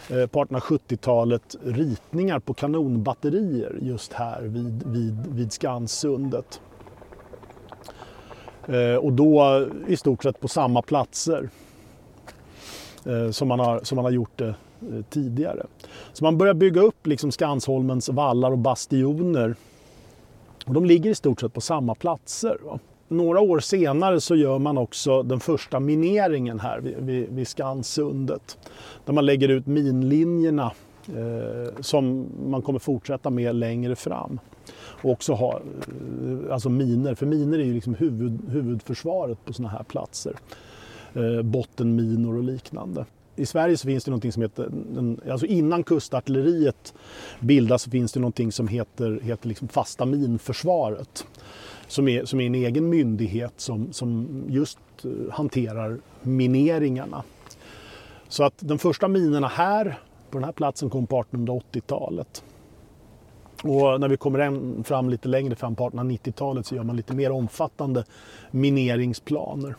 eh, 0.09 0.27
på 0.27 0.43
1870-talet 0.43 1.55
ritningar 1.63 2.39
på 2.39 2.53
kanonbatterier 2.53 3.77
just 3.81 4.13
här 4.13 4.41
vid, 4.41 4.83
vid, 4.87 5.27
vid 5.27 5.51
Skansundet. 5.51 6.61
Och 9.01 9.13
då 9.13 9.65
i 9.87 9.97
stort 9.97 10.23
sett 10.23 10.39
på 10.39 10.47
samma 10.47 10.81
platser 10.81 11.49
Eh, 13.05 13.31
som 13.31 13.47
man 13.47 13.59
har, 13.59 13.79
som 13.83 13.95
man 13.95 14.05
har 14.05 14.11
gjort 14.11 14.37
det 14.37 14.55
tidigare. 15.09 15.65
Så 16.13 16.23
man 16.23 16.37
börjar 16.37 16.53
bygga 16.53 16.81
upp 16.81 17.07
liksom 17.07 17.31
Skansholmens 17.31 18.09
vallar 18.09 18.51
och 18.51 18.57
bastioner. 18.57 19.55
Och 20.65 20.73
de 20.73 20.85
ligger 20.85 21.11
i 21.11 21.15
stort 21.15 21.41
sett 21.41 21.53
på 21.53 21.61
samma 21.61 21.95
platser. 21.95 22.57
Va? 22.63 22.79
Några 23.07 23.39
år 23.39 23.59
senare 23.59 24.21
så 24.21 24.35
gör 24.35 24.59
man 24.59 24.77
också 24.77 25.23
den 25.23 25.39
första 25.39 25.79
mineringen 25.79 26.59
här 26.59 26.79
vid, 26.79 26.97
vid, 26.97 27.29
vid 27.29 27.47
Skansundet. 27.47 28.57
Där 29.05 29.13
man 29.13 29.25
lägger 29.25 29.49
ut 29.49 29.67
minlinjerna 29.67 30.71
eh, 31.07 31.73
som 31.79 32.25
man 32.49 32.61
kommer 32.61 32.79
fortsätta 32.79 33.29
med 33.29 33.55
längre 33.55 33.95
fram. 33.95 34.39
Och 34.77 35.11
också 35.11 35.33
ha 35.33 35.53
eh, 35.53 36.53
alltså 36.53 36.69
miner, 36.69 37.15
för 37.15 37.25
miner 37.25 37.59
är 37.59 37.63
ju 37.63 37.73
liksom 37.73 37.93
huvud, 37.95 38.49
huvudförsvaret 38.49 39.45
på 39.45 39.53
sådana 39.53 39.69
här 39.69 39.83
platser. 39.83 40.33
Eh, 41.15 41.41
bottenminor 41.41 42.37
och 42.37 42.43
liknande. 42.43 43.05
I 43.35 43.45
Sverige 43.45 43.77
så 43.77 43.87
finns 43.87 44.03
det 44.03 44.11
någonting 44.11 44.31
som 44.31 44.41
heter, 44.41 44.71
alltså 45.31 45.45
innan 45.45 45.83
kustartilleriet 45.83 46.93
bildas 47.39 47.81
så 47.81 47.89
finns 47.89 48.11
det 48.11 48.19
någonting 48.19 48.51
som 48.51 48.67
heter, 48.67 49.19
heter 49.23 49.47
liksom 49.47 49.67
fasta 49.67 50.05
minförsvaret. 50.05 51.27
Som 51.87 52.07
är, 52.07 52.25
som 52.25 52.39
är 52.39 52.45
en 52.45 52.55
egen 52.55 52.89
myndighet 52.89 53.53
som, 53.57 53.93
som 53.93 54.27
just 54.47 54.79
eh, 55.03 55.11
hanterar 55.31 55.97
mineringarna. 56.21 57.23
Så 58.27 58.43
att 58.43 58.55
de 58.59 58.79
första 58.79 59.07
minerna 59.07 59.47
här, 59.47 59.99
på 60.29 60.37
den 60.37 60.43
här 60.43 60.51
platsen, 60.51 60.89
kom 60.89 61.07
på 61.07 61.23
1880-talet. 61.23 62.43
Och 63.63 63.99
när 63.99 64.07
vi 64.07 64.17
kommer 64.17 64.83
fram 64.83 65.09
lite 65.09 65.27
längre 65.27 65.55
fram 65.55 65.75
på 65.75 65.89
1890-talet 65.89 66.65
så 66.65 66.75
gör 66.75 66.83
man 66.83 66.95
lite 66.95 67.13
mer 67.13 67.31
omfattande 67.31 68.03
mineringsplaner 68.51 69.75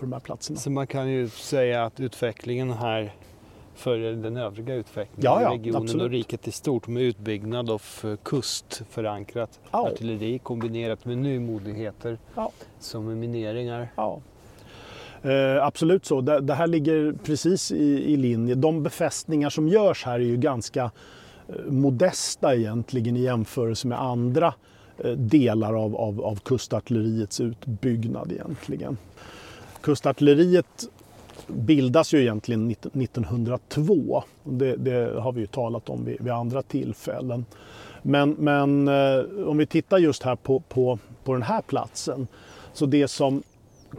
för 0.00 0.06
de 0.06 0.12
här 0.12 0.20
platserna. 0.20 0.58
Så 0.58 0.70
man 0.70 0.86
kan 0.86 1.08
ju 1.10 1.28
säga 1.28 1.84
att 1.84 2.00
utvecklingen 2.00 2.70
här 2.72 3.12
följer 3.74 4.12
den 4.12 4.36
övriga 4.36 4.74
utvecklingen 4.74 5.22
Ja, 5.24 5.42
ja, 5.42 5.54
i 5.54 5.58
regionen 5.58 5.82
absolut. 5.82 6.04
och 6.04 6.10
riket 6.10 6.48
i 6.48 6.52
stort 6.52 6.86
med 6.88 7.02
utbyggnad 7.02 7.70
av 7.70 7.82
kustförankrat 8.22 9.60
Ja. 9.70 9.88
artilleri 9.88 10.38
kombinerat 10.38 11.04
med 11.04 11.18
nymodigheter 11.18 12.18
Ja. 12.34 12.50
som 12.78 13.20
mineringar. 13.20 13.88
Ja. 13.96 14.20
Eh, 15.22 15.64
absolut 15.66 16.06
så. 16.06 16.20
Det, 16.20 16.40
det 16.40 16.54
här 16.54 16.66
ligger 16.66 17.12
precis 17.24 17.72
i, 17.72 18.12
i 18.12 18.16
linje. 18.16 18.54
De 18.54 18.82
befästningar 18.82 19.50
som 19.50 19.68
görs 19.68 20.04
här 20.04 20.14
är 20.14 20.24
ju 20.24 20.36
ganska 20.36 20.90
eh, 21.48 21.54
modesta 21.68 22.54
egentligen 22.54 23.16
i 23.16 23.20
jämförelse 23.20 23.86
med 23.88 24.00
andra 24.00 24.54
eh, 25.04 25.10
delar 25.10 25.84
av, 25.84 25.96
av, 25.96 26.20
av 26.24 26.36
kustartilleriets 26.40 27.40
utbyggnad 27.40 28.32
egentligen. 28.32 28.96
Kustartilleriet 29.80 30.88
bildas 31.46 32.14
ju 32.14 32.20
egentligen 32.20 32.70
1902. 32.70 34.22
Det, 34.44 34.76
det 34.76 35.20
har 35.20 35.32
vi 35.32 35.40
ju 35.40 35.46
talat 35.46 35.88
om 35.88 36.04
vid, 36.04 36.16
vid 36.20 36.32
andra 36.32 36.62
tillfällen. 36.62 37.44
Men, 38.02 38.30
men 38.30 38.88
eh, 38.88 39.48
om 39.48 39.58
vi 39.58 39.66
tittar 39.66 39.98
just 39.98 40.22
här 40.22 40.36
på, 40.36 40.60
på, 40.60 40.98
på 41.24 41.32
den 41.32 41.42
här 41.42 41.62
platsen. 41.62 42.26
Så 42.72 42.86
det 42.86 43.08
som 43.08 43.42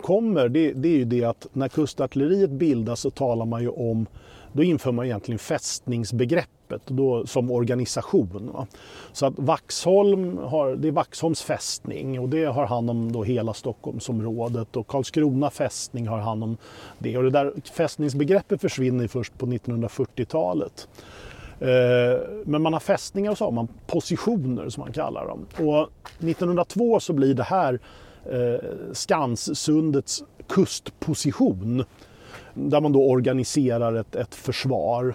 kommer 0.01 0.49
det, 0.49 0.73
det 0.73 0.87
är 0.87 0.97
ju 0.97 1.05
det 1.05 1.23
att 1.23 1.47
när 1.53 1.67
kustartilleriet 1.67 2.49
bildas 2.49 2.99
så 2.99 3.09
talar 3.09 3.45
man 3.45 3.61
ju 3.61 3.69
om, 3.69 4.05
då 4.53 4.63
inför 4.63 4.91
man 4.91 5.05
egentligen 5.05 5.39
fästningsbegreppet 5.39 6.60
då, 6.85 7.25
som 7.25 7.51
organisation. 7.51 8.51
Va? 8.53 8.67
Så 9.13 9.25
att 9.25 9.33
Vaxholm 9.37 10.37
har, 10.37 10.75
det 10.75 10.87
är 10.87 10.91
Vaxholms 10.91 11.41
fästning 11.41 12.19
och 12.19 12.29
det 12.29 12.45
har 12.45 12.65
hand 12.65 12.89
om 12.89 13.11
då 13.11 13.23
hela 13.23 13.53
Stockholmsområdet 13.53 14.75
och 14.75 14.87
Karlskrona 14.87 15.49
fästning 15.49 16.07
har 16.07 16.19
hand 16.19 16.43
om 16.43 16.57
det. 16.99 17.17
Och 17.17 17.23
det 17.23 17.29
där 17.29 17.53
fästningsbegreppet 17.73 18.61
försvinner 18.61 19.07
först 19.07 19.37
på 19.37 19.45
1940-talet. 19.45 20.87
Eh, 21.61 22.21
men 22.45 22.61
man 22.61 22.73
har 22.73 22.79
fästningar 22.79 23.31
och 23.31 23.37
så 23.37 23.45
har 23.45 23.51
man 23.51 23.67
positioner 23.87 24.69
som 24.69 24.81
man 24.81 24.93
kallar 24.93 25.27
dem. 25.27 25.45
Och 25.53 25.89
1902 26.19 26.99
så 26.99 27.13
blir 27.13 27.33
det 27.33 27.43
här 27.43 27.79
eh, 28.25 28.59
Skanssundets 28.93 30.23
kustposition. 30.47 31.83
Där 32.53 32.81
man 32.81 32.91
då 32.91 33.09
organiserar 33.09 33.95
ett, 33.95 34.15
ett 34.15 34.35
försvar. 34.35 35.13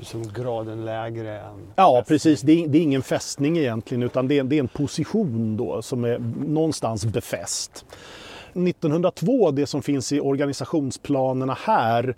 Som 0.00 0.22
graden 0.22 0.84
lägre 0.84 1.38
än 1.40 1.72
Ja, 1.76 2.04
precis. 2.08 2.40
Det 2.40 2.52
är, 2.52 2.68
det 2.68 2.78
är 2.78 2.82
ingen 2.82 3.02
fästning 3.02 3.58
egentligen 3.58 4.02
utan 4.02 4.28
det 4.28 4.38
är, 4.38 4.44
det 4.44 4.56
är 4.56 4.60
en 4.60 4.68
position 4.68 5.56
då 5.56 5.82
som 5.82 6.04
är 6.04 6.18
någonstans 6.46 7.04
befäst. 7.04 7.84
1902, 8.54 9.50
det 9.50 9.66
som 9.66 9.82
finns 9.82 10.12
i 10.12 10.20
organisationsplanerna 10.20 11.56
här, 11.60 12.16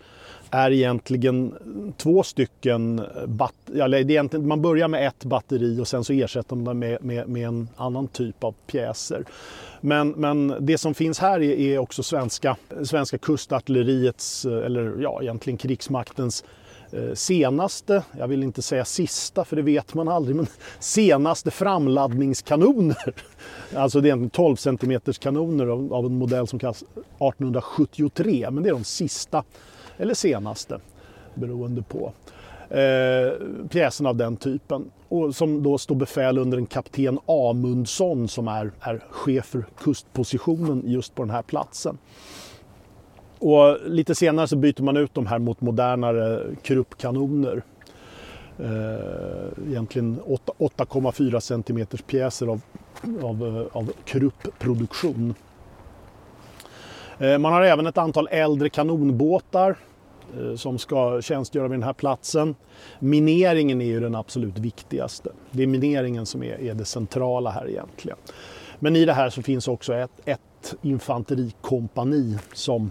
är 0.51 0.71
egentligen 0.71 1.55
två 1.97 2.23
stycken 2.23 3.03
bat- 3.27 3.53
ja, 3.75 3.85
eller 3.85 3.99
det 3.99 4.05
är 4.05 4.11
egentligen, 4.11 4.49
Man 4.49 4.63
börjar 4.63 4.89
med 4.89 5.07
ett 5.07 5.25
batteri 5.25 5.81
och 5.81 5.89
sen 5.89 6.05
så 6.05 6.13
ersätter 6.13 6.57
man 6.57 6.65
det 6.65 6.75
med, 6.75 7.05
med, 7.05 7.29
med 7.29 7.47
en 7.49 7.69
annan 7.77 8.09
typ 8.09 8.45
av 8.45 8.55
pjäser. 8.67 9.25
Men, 9.81 10.11
men 10.11 10.55
det 10.61 10.79
som 10.79 10.95
finns 10.95 11.19
här 11.19 11.41
är, 11.43 11.59
är 11.59 11.79
också 11.79 12.03
svenska, 12.03 12.57
svenska 12.85 13.19
kustartilleriets, 13.19 14.45
eller 14.45 14.97
ja, 15.01 15.23
egentligen 15.23 15.57
krigsmaktens 15.57 16.43
eh, 16.43 16.64
Eh, 16.95 17.15
senaste, 17.15 18.05
jag 18.19 18.29
vill 18.29 18.43
inte 18.43 18.63
säga 18.63 18.85
sista 18.85 19.45
för 19.45 19.57
det 19.57 19.63
vet 19.63 19.95
man 19.95 20.09
aldrig, 20.09 20.37
men 20.37 20.47
senaste 20.79 21.51
framladdningskanoner. 21.51 23.15
Alltså 23.77 24.01
det 24.01 24.11
är 24.11 24.29
12 24.29 24.57
cm 24.57 25.01
kanoner 25.21 25.67
av, 25.67 26.07
en 26.07 26.19
modell 26.19 26.47
som 26.47 26.59
kallas 26.59 26.83
1873, 26.83 28.51
men 28.51 28.63
det 28.63 28.69
är 28.69 28.73
de 28.73 28.85
sista 28.85 29.45
eller 29.97 30.15
senaste 30.15 30.81
beroende 31.35 31.83
på. 31.83 32.13
Eh, 32.69 33.33
pjäserna 33.69 34.09
av 34.09 34.17
den 34.17 34.37
typen. 34.37 34.91
Och 35.09 35.37
som 35.37 35.63
då 35.63 35.79
står 35.79 35.95
befäl 35.95 36.39
under 36.39 36.59
en 36.59 36.67
kapten 36.67 37.19
Amundsson 37.27 38.29
som 38.29 38.49
är, 38.49 38.73
är 38.81 39.05
chef 39.11 39.45
för 39.47 39.65
kustpositionen 39.79 40.83
just 40.87 41.15
på 41.15 41.23
den 41.23 41.31
här 41.31 41.43
platsen. 41.43 41.99
Och 43.45 43.79
lite 43.87 44.15
senare 44.15 44.49
så 44.49 44.57
byter 44.57 44.83
man 44.83 44.97
ut 44.97 45.15
de 45.15 45.27
här 45.27 45.39
mot 45.39 45.61
modernare 45.61 46.43
Kruppkanoner. 46.63 47.63
Eh, 48.59 49.69
egentligen 49.69 50.21
8,4 50.21 51.41
cm 51.41 51.87
pjäser 52.07 52.47
av, 52.47 52.61
av, 53.23 53.47
eh, 53.47 53.77
av 53.77 53.93
Krupp-produktion. 54.05 55.35
Eh, 57.19 57.39
man 57.39 57.53
har 57.53 57.63
även 57.63 57.87
ett 57.87 57.99
antal 57.99 58.29
äldre 58.31 58.69
kanonbåtar 58.69 59.77
eh, 60.41 60.57
som 60.57 60.79
ska 60.79 61.23
tjänstgöra 61.23 61.69
vid 61.69 61.79
den 61.79 61.83
här 61.83 61.93
platsen. 61.93 62.55
Mineringen 62.99 63.81
är 63.81 63.87
ju 63.87 64.01
den 64.01 64.15
absolut 64.15 64.59
viktigaste. 64.59 65.31
Det 65.51 65.63
är 65.63 65.67
mineringen 65.67 66.27
som 66.27 66.43
är, 66.43 66.61
är 66.61 66.75
det 66.75 66.85
centrala 66.85 67.51
här 67.51 67.69
egentligen. 67.69 68.19
Men 68.79 68.97
i 68.97 69.05
det 69.05 69.13
här 69.13 69.31
så 69.31 69.43
finns 69.43 69.69
också 69.69 69.95
ett, 69.95 70.21
ett 70.25 70.75
infanterikompani 70.83 72.39
som 72.53 72.91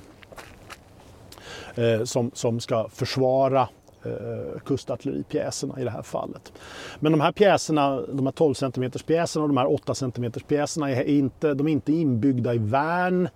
Eh, 1.76 2.04
som, 2.04 2.32
som 2.34 2.60
ska 2.60 2.90
försvara 2.90 3.62
eh, 4.06 4.60
kustartilleripjäserna 4.66 5.80
i 5.80 5.84
det 5.84 5.90
här 5.90 6.02
fallet. 6.02 6.54
Men 7.00 7.12
de 7.12 7.22
här 7.22 7.32
pjäserna, 7.32 8.02
de 8.02 8.26
här 8.26 8.34
12 8.34 8.54
cm 8.54 8.92
pjäserna 9.08 9.44
och 9.44 9.50
de 9.50 9.58
här 9.58 9.74
8 9.74 9.96
cm 9.96 10.32
pjäserna 10.48 10.92
är 10.92 11.04
inte, 11.04 11.54
de 11.54 11.68
är 11.68 11.72
inte 11.72 11.94
inbyggda 11.94 12.54
i 12.54 12.58
värn. 12.58 13.30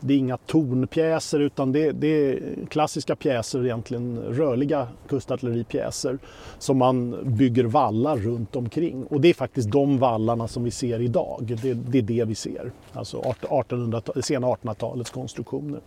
Det 0.00 0.14
är 0.14 0.18
inga 0.18 0.36
tornpjäser 0.36 1.40
utan 1.40 1.72
det, 1.72 1.92
det, 1.92 2.06
är 2.06 2.40
klassiska 2.70 3.16
pjäser, 3.16 3.64
egentligen 3.64 4.18
rörliga 4.18 4.88
kustartilleripjäser 5.08 6.18
som 6.58 6.78
man 6.78 7.16
bygger 7.36 7.64
vallar 7.64 8.16
runt 8.16 8.56
omkring. 8.56 9.04
Och 9.04 9.20
det 9.20 9.28
är 9.28 9.34
faktiskt 9.34 9.70
de 9.70 9.98
vallarna 9.98 10.48
som 10.48 10.64
vi 10.64 10.70
ser 10.70 11.00
idag. 11.00 11.58
Det, 11.62 11.74
det 11.74 11.98
är 11.98 12.02
det 12.02 12.24
vi 12.24 12.34
ser, 12.34 12.72
alltså 12.92 13.18
1800, 13.18 14.02
sena 14.22 14.46
1800-talets 14.46 15.10
konstruktioner 15.10 15.80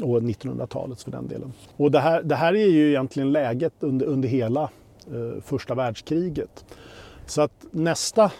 och 0.00 0.20
1900-talets 0.22 1.04
för 1.04 1.10
den 1.10 1.28
delen. 1.28 1.52
Och 1.76 1.90
det 1.90 2.00
här, 2.00 2.22
det 2.22 2.34
här 2.34 2.54
är 2.54 2.66
ju 2.66 2.88
egentligen 2.88 3.32
läget 3.32 3.72
under, 3.80 4.06
under 4.06 4.28
hela 4.28 4.62
eh, 5.12 5.42
första 5.42 5.74
världskriget. 5.74 6.64
Så 7.26 7.42
att 7.42 7.66
nästa 7.70 8.24
eh, 8.24 8.30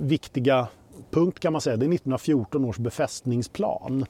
viktiga 0.00 0.68
punkt 1.10 1.40
kan 1.40 1.52
man 1.52 1.60
säga, 1.60 1.76
det 1.76 1.84
är 1.84 1.94
1914 1.94 2.64
års 2.64 2.78
befästningsplan 2.78 4.06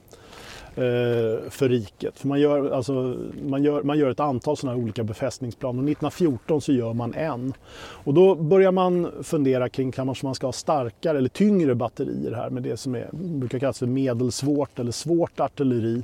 eh, 0.74 1.50
för 1.50 1.68
riket. 1.68 2.18
För 2.18 2.28
man, 2.28 2.40
gör, 2.40 2.70
alltså, 2.70 3.16
man, 3.42 3.64
gör, 3.64 3.82
man 3.82 3.98
gör 3.98 4.10
ett 4.10 4.20
antal 4.20 4.56
sådana 4.56 4.76
här 4.76 4.84
olika 4.84 5.04
befästningsplaner. 5.04 5.78
1914 5.78 6.60
så 6.60 6.72
gör 6.72 6.92
man 6.92 7.14
en. 7.14 7.54
Och 7.78 8.14
då 8.14 8.34
börjar 8.34 8.72
man 8.72 9.12
fundera 9.22 9.68
kring 9.68 9.92
kanske 9.92 10.26
man 10.26 10.34
ska 10.34 10.46
ha 10.46 10.52
starkare 10.52 11.18
eller 11.18 11.28
tyngre 11.28 11.74
batterier 11.74 12.32
här 12.32 12.50
med 12.50 12.62
det 12.62 12.76
som 12.76 12.94
är, 12.94 13.08
brukar 13.12 13.58
kallas 13.58 13.78
för 13.78 13.86
medelsvårt 13.86 14.78
eller 14.78 14.92
svårt 14.92 15.40
artilleri 15.40 16.02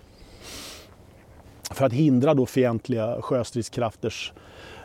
för 1.72 1.86
att 1.86 1.92
hindra 1.92 2.34
då 2.34 2.46
fientliga 2.46 3.22
sjöstridskrafters 3.22 4.32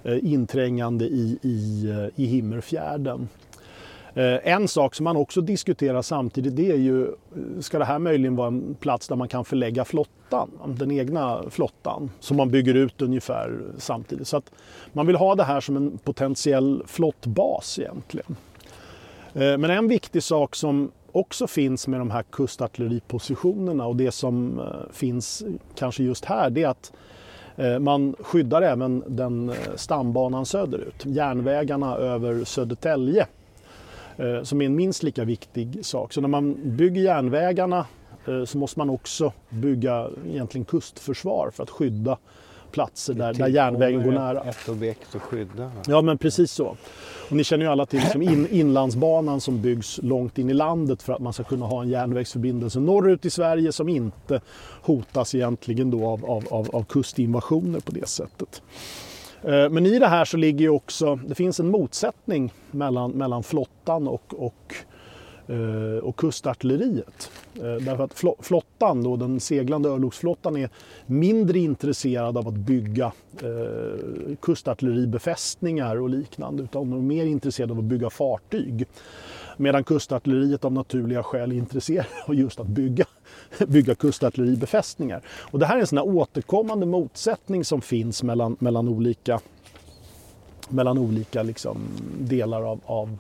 eh, 0.04 0.18
inträngande 0.34 1.06
i, 1.06 1.40
i, 1.42 1.90
eh, 1.90 2.24
i 2.24 2.26
Himmerfjärden. 2.26 3.30
Eh, 4.14 4.54
en 4.54 4.68
sak 4.68 4.96
som 4.96 5.04
man 5.04 5.18
också 5.18 5.42
diskuterar 5.42 6.02
samtidigt 6.02 6.56
det 6.56 6.72
är 6.72 6.78
ju, 6.78 7.08
ska 7.60 7.80
det 7.80 7.86
här 7.86 8.00
möjligen 8.00 8.36
vara 8.36 8.48
en 8.48 8.76
plats 8.80 9.08
där 9.08 9.16
man 9.16 9.28
kan 9.28 9.46
förlägga 9.46 9.86
flottan, 9.86 10.52
den 10.66 10.92
egna 10.92 11.44
flottan, 11.50 12.12
som 12.20 12.38
man 12.38 12.52
bygger 12.52 12.74
ut 12.74 13.02
ungefär 13.02 13.60
samtidigt. 13.78 14.28
Så 14.28 14.38
att 14.38 14.52
man 14.94 15.08
vill 15.08 15.16
ha 15.16 15.36
det 15.36 15.44
här 15.44 15.62
som 15.62 15.78
en 15.78 15.98
potentiell 15.98 16.84
flottbas 16.86 17.80
egentligen. 17.80 18.36
Men 19.34 19.66
en 19.66 19.88
viktig 19.88 20.24
sak 20.24 20.56
som 20.56 20.92
också 21.12 21.48
finns 21.48 21.88
med 21.88 22.00
de 22.00 22.12
här 22.12 22.24
kustartilleripositionerna 22.24 23.86
och 23.86 23.96
det 23.96 24.12
som 24.12 24.60
eh, 24.60 24.66
finns 24.92 25.44
kanske 25.76 26.04
just 26.04 26.26
här 26.26 26.50
det 26.50 26.64
är 26.64 26.68
att 26.68 26.94
eh, 27.56 27.80
man 27.80 28.16
skyddar 28.20 28.62
även 28.62 29.04
den 29.08 29.50
eh, 29.50 29.56
stambanan 29.76 30.46
söderut, 30.46 31.06
järnvägarna 31.06 31.96
över 31.96 32.44
Södertälje 32.44 33.28
som 34.44 34.62
är 34.62 34.66
en 34.66 34.76
minst 34.76 35.04
lika 35.04 35.24
viktig 35.24 35.86
sak. 35.86 36.14
Så 36.14 36.22
när 36.22 36.28
man 36.28 36.58
bygger 36.64 37.02
järnvägarna 37.02 37.86
så 38.46 38.58
måste 38.58 38.80
man 38.80 38.90
också 38.90 39.34
bygga 39.50 40.10
egentligen 40.28 40.66
kustförsvar 40.66 41.50
för 41.54 41.64
att 41.64 41.70
skydda 41.70 42.18
platser 42.72 43.14
där, 43.14 43.34
där 43.34 43.48
järnvägen 43.48 44.04
går 44.04 44.12
nära. 44.12 44.42
Ett 44.44 44.70
objekt 44.70 45.16
att 45.16 45.22
skydda. 45.22 45.72
Ja 45.88 46.02
men 46.02 46.18
precis 46.18 46.52
så. 46.52 46.78
Och 47.30 47.36
ni 47.36 47.44
känner 47.44 47.66
ju 47.66 47.72
alla 47.72 47.86
till 47.86 48.00
liksom 48.00 48.22
in, 48.22 48.48
Inlandsbanan 48.52 49.42
som 49.42 49.62
byggs 49.62 50.00
långt 50.04 50.38
in 50.38 50.50
i 50.50 50.54
landet 50.54 51.04
för 51.04 51.14
att 51.14 51.22
man 51.22 51.34
ska 51.34 51.44
kunna 51.44 51.66
ha 51.66 51.82
en 51.82 51.90
järnvägsförbindelse 51.90 52.80
norrut 52.80 53.26
i 53.26 53.30
Sverige 53.30 53.72
som 53.72 53.90
inte 53.90 54.42
hotas 54.82 55.36
egentligen 55.36 55.92
då 55.92 56.08
av, 56.08 56.26
av, 56.26 56.48
av, 56.50 56.76
av 56.76 56.84
kustinvasioner 56.84 57.80
på 57.80 57.92
det 57.92 58.08
sättet. 58.08 58.62
Eh, 59.44 59.70
men 59.70 59.86
i 59.86 60.00
det 60.00 60.08
här 60.08 60.26
så 60.26 60.38
ligger 60.38 60.60
ju 60.60 60.70
också, 60.70 61.16
det 61.16 61.36
finns 61.36 61.60
en 61.60 61.72
motsättning 61.72 62.54
mellan, 62.72 63.12
mellan 63.12 63.44
flottan 63.44 64.08
och, 64.08 64.34
och 64.38 64.76
Eh, 65.50 66.04
och 66.04 66.16
kustartilleriet. 66.16 67.32
Eh, 67.56 67.62
därför 67.62 68.04
att 68.04 68.46
flottan, 68.46 69.04
då, 69.04 69.16
den 69.16 69.40
seglande 69.40 69.90
örlogsflottan, 69.90 70.58
är 70.58 70.70
mindre 71.06 71.60
intresserad 71.60 72.38
av 72.38 72.48
att 72.48 72.54
bygga 72.54 73.12
eh, 73.42 74.36
kustartilleribefästningar 74.42 75.96
och 75.96 76.10
liknande 76.10 76.64
utan 76.64 76.90
de 76.90 77.00
är 77.00 77.02
mer 77.02 77.26
intresserade 77.26 77.74
av 77.74 77.80
att 77.80 77.86
bygga 77.86 78.10
fartyg. 78.10 78.86
Medan 79.58 79.84
kustartilleriet 79.84 80.66
av 80.66 80.74
naturliga 80.74 81.24
skäl 81.24 81.52
är 81.52 81.56
intresserade 81.56 82.08
av 82.26 82.36
just 82.36 82.60
att 82.60 82.68
bygga, 82.68 83.06
bygga 83.68 83.96
kustartilleribefästningar. 83.96 85.22
Och 85.52 85.60
det 85.60 85.66
här 85.66 85.76
är 85.76 85.82
en 85.82 85.88
sån 85.88 86.00
återkommande 86.00 86.86
motsättning 86.86 87.66
som 87.66 87.82
finns 87.82 88.24
mellan, 88.24 88.56
mellan 88.60 88.88
olika, 88.88 89.40
mellan 90.70 90.98
olika 90.98 91.44
liksom 91.44 91.78
delar 92.20 92.62
av, 92.62 92.80
av 92.86 93.18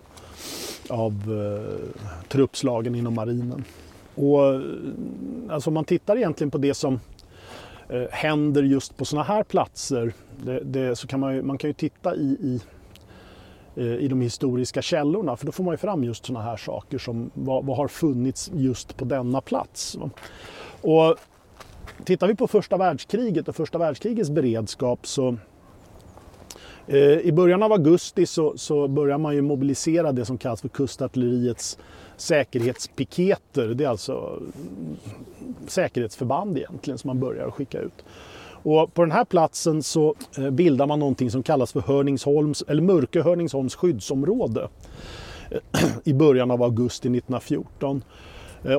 av 0.89 1.13
eh, 1.13 2.02
truppslagen 2.28 2.95
inom 2.95 3.13
marinen. 3.13 3.63
Och, 4.15 4.54
eh, 4.54 4.62
alltså, 5.50 5.69
om 5.69 5.73
man 5.73 5.86
tittar 5.86 6.17
egentligen 6.17 6.52
på 6.52 6.58
det 6.58 6.73
som 6.73 7.00
eh, 7.89 8.04
händer 8.12 8.63
just 8.63 8.97
på 8.97 9.06
sådana 9.06 9.23
här 9.23 9.43
platser 9.43 10.13
det, 10.43 10.60
det, 10.60 10.95
så 10.95 11.08
kan 11.08 11.19
man, 11.19 11.36
ju, 11.36 11.41
man 11.41 11.58
kan 11.58 11.69
ju 11.69 11.73
titta 11.73 12.15
i, 12.15 12.38
i, 12.41 12.62
eh, 13.76 13.95
i 13.95 14.08
de 14.08 14.21
historiska 14.21 14.82
källorna 14.82 15.38
för 15.38 15.45
då 15.45 15.52
får 15.52 15.63
man 15.63 15.73
ju 15.73 15.78
fram 15.78 16.04
just 16.04 16.26
sådana 16.26 16.45
här 16.45 16.58
saker 16.58 16.97
som 16.97 17.32
vad, 17.34 17.65
vad 17.65 17.78
har 17.78 17.88
funnits 17.88 18.52
just 18.54 18.97
på 18.97 19.06
denna 19.06 19.41
plats. 19.41 19.97
Och 20.82 21.15
tittar 22.04 22.28
vi 22.28 22.36
på 22.36 22.47
första 22.47 22.78
världskriget 22.78 23.47
och 23.47 23.56
första 23.56 23.78
världskrigets 23.78 24.30
beredskap 24.30 25.08
så 25.08 25.38
Eh, 26.88 27.19
I 27.19 27.32
början 27.32 27.63
av 27.63 27.71
augusti 27.71 28.26
så, 28.26 28.58
så 28.58 28.88
börjar 28.88 29.17
man 29.17 29.36
ju 29.36 29.41
mobilisera 29.41 30.12
det 30.12 30.26
som 30.26 30.38
kallas 30.38 30.62
för 30.62 30.69
kustartilleriets 30.69 31.78
säkerhetspiketer. 32.17 33.67
Det 33.67 33.84
är 33.84 33.89
alltså 33.89 34.39
mm, 34.39 34.97
säkerhetsförband 35.67 36.58
egentligen 36.58 36.97
som 36.97 37.08
man 37.08 37.19
börjar 37.19 37.52
skicka 37.52 37.80
ut. 37.80 38.06
Och 38.63 38.93
på 38.93 39.02
den 39.02 39.12
här 39.12 39.26
platsen 39.26 39.84
så 39.84 40.15
eh, 40.38 40.50
bildar 40.50 40.88
man 40.88 41.00
någonting 41.00 41.32
som 41.32 41.43
kallas 41.43 41.71
för 41.71 41.82
Hörningsholms, 41.82 42.63
eller 42.67 42.82
Mörke 42.82 43.21
Hörningsholms 43.21 43.76
skyddsområde 43.76 44.67
eh, 45.52 45.60
i 46.04 46.13
början 46.13 46.52
av 46.52 46.63
augusti 46.63 47.08
1914. 47.08 48.04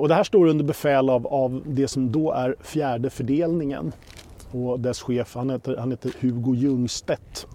Och 0.01 0.09
det 0.09 0.14
här 0.14 0.25
står 0.25 0.47
under 0.47 0.64
befäl 0.64 1.11
av, 1.11 1.27
av 1.27 1.62
det 1.66 1.88
som 1.88 2.12
då 2.12 2.33
är 2.33 2.57
fjärde 2.61 3.11
fördelningen. 3.11 3.92
Och 4.50 4.80
dess 4.80 5.02
chef, 5.02 5.34
han 5.34 5.50
heter, 5.50 5.76
han 5.76 5.90
heter 5.90 6.12
Hugo 6.20 6.54
Ljungstedt. 6.54 7.46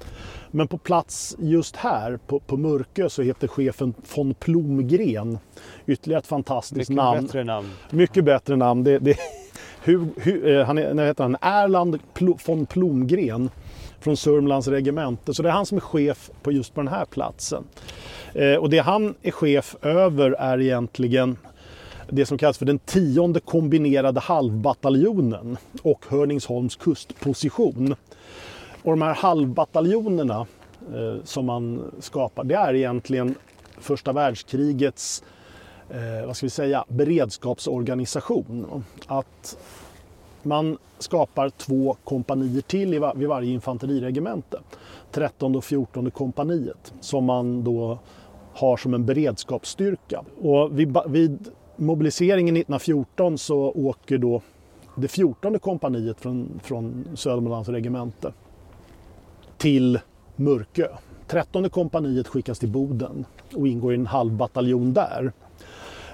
Men 0.51 0.67
på 0.67 0.77
plats 0.77 1.36
just 1.39 1.75
här 1.75 2.19
på, 2.27 2.39
på 2.39 2.58
Mörkö 2.58 3.10
så 3.10 3.21
heter 3.21 3.47
chefen 3.47 3.93
von 4.15 4.34
Plomgren. 4.34 5.38
Ytterligare 5.86 6.19
ett 6.19 6.27
fantastiskt 6.27 6.89
Mycket 6.89 6.95
namn. 6.95 7.17
Mycket 7.17 7.32
bättre 7.32 7.43
namn. 7.43 7.69
Mycket 7.89 8.25
bättre 8.25 8.56
namn. 8.56 8.84
Det, 8.84 8.99
det, 8.99 9.17
hu, 9.84 10.08
hu, 10.17 10.60
eh, 10.60 10.65
han 10.65 10.77
är, 10.77 11.06
heter 11.06 11.23
han? 11.23 11.38
Erland 11.41 11.99
von 12.45 12.65
Plomgren 12.65 13.49
från 13.99 14.17
Sörmlands 14.17 14.67
regemente. 14.67 15.34
Så 15.34 15.43
det 15.43 15.49
är 15.49 15.53
han 15.53 15.65
som 15.65 15.77
är 15.77 15.82
chef 15.82 16.32
på 16.41 16.51
just 16.51 16.73
på 16.73 16.82
den 16.82 16.88
här 16.88 17.06
platsen. 17.06 17.63
Eh, 18.34 18.56
och 18.56 18.69
det 18.69 18.79
han 18.79 19.15
är 19.21 19.32
chef 19.32 19.75
över 19.82 20.32
är 20.32 20.62
egentligen 20.62 21.38
det 22.13 22.26
som 22.26 22.38
kallas 22.38 22.58
för 22.58 22.65
den 22.65 22.80
tionde 22.80 23.39
kombinerade 23.39 24.19
halvbataljonen 24.19 25.58
och 25.82 26.06
Hörningsholms 26.10 26.76
kustposition. 26.76 27.95
Och 28.84 28.91
de 28.91 29.02
här 29.02 29.13
halvbataljonerna 29.13 30.45
eh, 30.93 31.23
som 31.23 31.45
man 31.45 31.91
skapar, 31.99 32.43
det 32.43 32.56
är 32.56 32.73
egentligen 32.73 33.36
första 33.80 34.13
världskrigets 34.13 35.23
eh, 35.89 36.26
vad 36.26 36.38
ska 36.38 36.45
vi 36.45 36.49
säga, 36.49 36.86
beredskapsorganisation. 36.88 38.84
Att 39.08 39.58
man 40.43 40.78
skapar 40.99 41.49
två 41.49 41.97
kompanier 42.04 42.62
till 42.62 42.89
vid 43.15 43.28
varje 43.28 43.54
infanteriregemente. 43.54 44.60
13 45.12 45.56
och 45.56 45.63
14 45.63 46.12
kompaniet 46.12 46.93
som 46.99 47.26
man 47.26 47.63
då 47.63 47.99
har 48.54 48.78
som 48.78 48.93
en 48.93 49.06
beredskapsstyrka. 49.06 50.23
Och 50.41 50.80
vid, 50.80 50.97
vid 51.08 51.52
mobiliseringen 51.76 52.56
1914 52.56 53.38
så 53.38 53.58
åker 53.58 54.18
då 54.18 54.42
det 54.96 55.08
14 55.08 55.60
kompaniet 55.60 56.20
från, 56.20 56.60
från 56.64 57.06
Södermanlands 57.16 57.70
regemente 57.70 58.34
till 59.58 60.00
Mörkö. 60.36 60.88
13 61.28 61.70
kompaniet 61.70 62.28
skickas 62.28 62.60
till 62.60 62.70
Boden 62.70 63.26
och 63.56 63.68
ingår 63.68 63.94
i 63.94 63.96
en 63.96 64.08
halv 64.08 64.32
bataljon 64.32 64.94
där. 64.94 65.32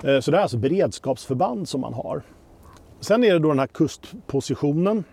Eh, 0.04 0.20
så 0.20 0.32
det 0.32 0.38
är 0.38 0.42
alltså 0.42 0.58
beredskapsförband 0.58 1.70
som 1.70 1.82
man 1.82 1.94
har. 1.94 2.22
Sen 3.00 3.24
är 3.24 3.34
det 3.34 3.40
då 3.40 3.50
den 3.50 3.60
här 3.60 3.68
kustpositionen. 3.68 5.04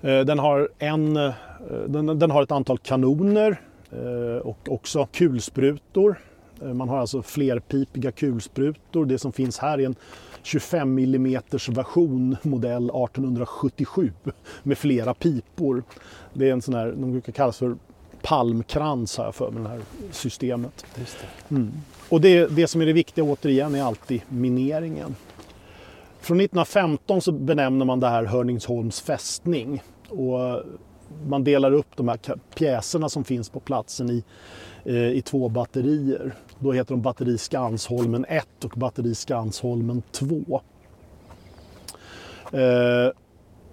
Eh, 0.00 0.20
den 0.20 0.38
har, 0.38 0.68
en, 0.78 1.16
eh, 1.16 1.32
den, 1.86 2.18
den 2.18 2.30
har 2.30 2.42
ett 2.42 2.52
antal 2.52 2.78
kanoner 2.78 3.60
och 4.42 4.68
också 4.68 5.08
kulsprutor. 5.12 6.18
Man 6.74 6.88
har 6.88 6.98
alltså 6.98 7.22
flerpipiga 7.22 8.12
kulsprutor. 8.12 9.04
Det 9.04 9.18
som 9.18 9.32
finns 9.32 9.58
här 9.58 9.80
är 9.80 9.86
en 9.86 9.94
25 10.42 10.98
mm 10.98 11.42
version 11.68 12.36
modell 12.42 12.84
1877 12.84 14.12
med 14.62 14.78
flera 14.78 15.14
pipor. 15.14 15.82
Det 16.32 16.48
är 16.48 16.52
en 16.52 16.62
sån 16.62 16.74
här, 16.74 16.86
de 16.86 17.12
brukar 17.12 17.32
kallas 17.32 17.58
för 17.58 17.76
palmkrans 18.22 19.18
jag 19.18 19.34
för 19.34 19.50
mig, 19.50 19.62
det 19.62 19.68
här 19.68 19.80
systemet. 20.10 20.86
Det. 20.94 21.54
Mm. 21.54 21.72
Och 22.08 22.20
det, 22.20 22.46
det 22.46 22.66
som 22.66 22.80
är 22.80 22.86
det 22.86 22.92
viktiga 22.92 23.24
återigen 23.24 23.74
är 23.74 23.82
alltid 23.82 24.22
mineringen. 24.28 25.16
Från 26.20 26.40
1915 26.40 27.20
så 27.22 27.32
benämner 27.32 27.84
man 27.84 28.00
det 28.00 28.08
här 28.08 28.24
Hörningsholms 28.24 29.00
fästning. 29.00 29.82
Och 30.08 30.62
man 31.26 31.44
delar 31.44 31.72
upp 31.72 31.96
de 31.96 32.08
här 32.08 32.18
pjäserna 32.54 33.08
som 33.08 33.24
finns 33.24 33.48
på 33.48 33.60
platsen 33.60 34.10
i, 34.10 34.24
eh, 34.84 35.08
i 35.08 35.22
två 35.22 35.48
batterier. 35.48 36.34
Då 36.58 36.72
heter 36.72 36.94
de 36.94 37.02
batteri 37.02 37.38
Skansholmen 37.38 38.24
1 38.28 38.64
och 38.64 38.70
batteri 38.76 39.14
Skansholmen 39.14 40.02
2. 40.12 40.60
Eh, 42.52 43.12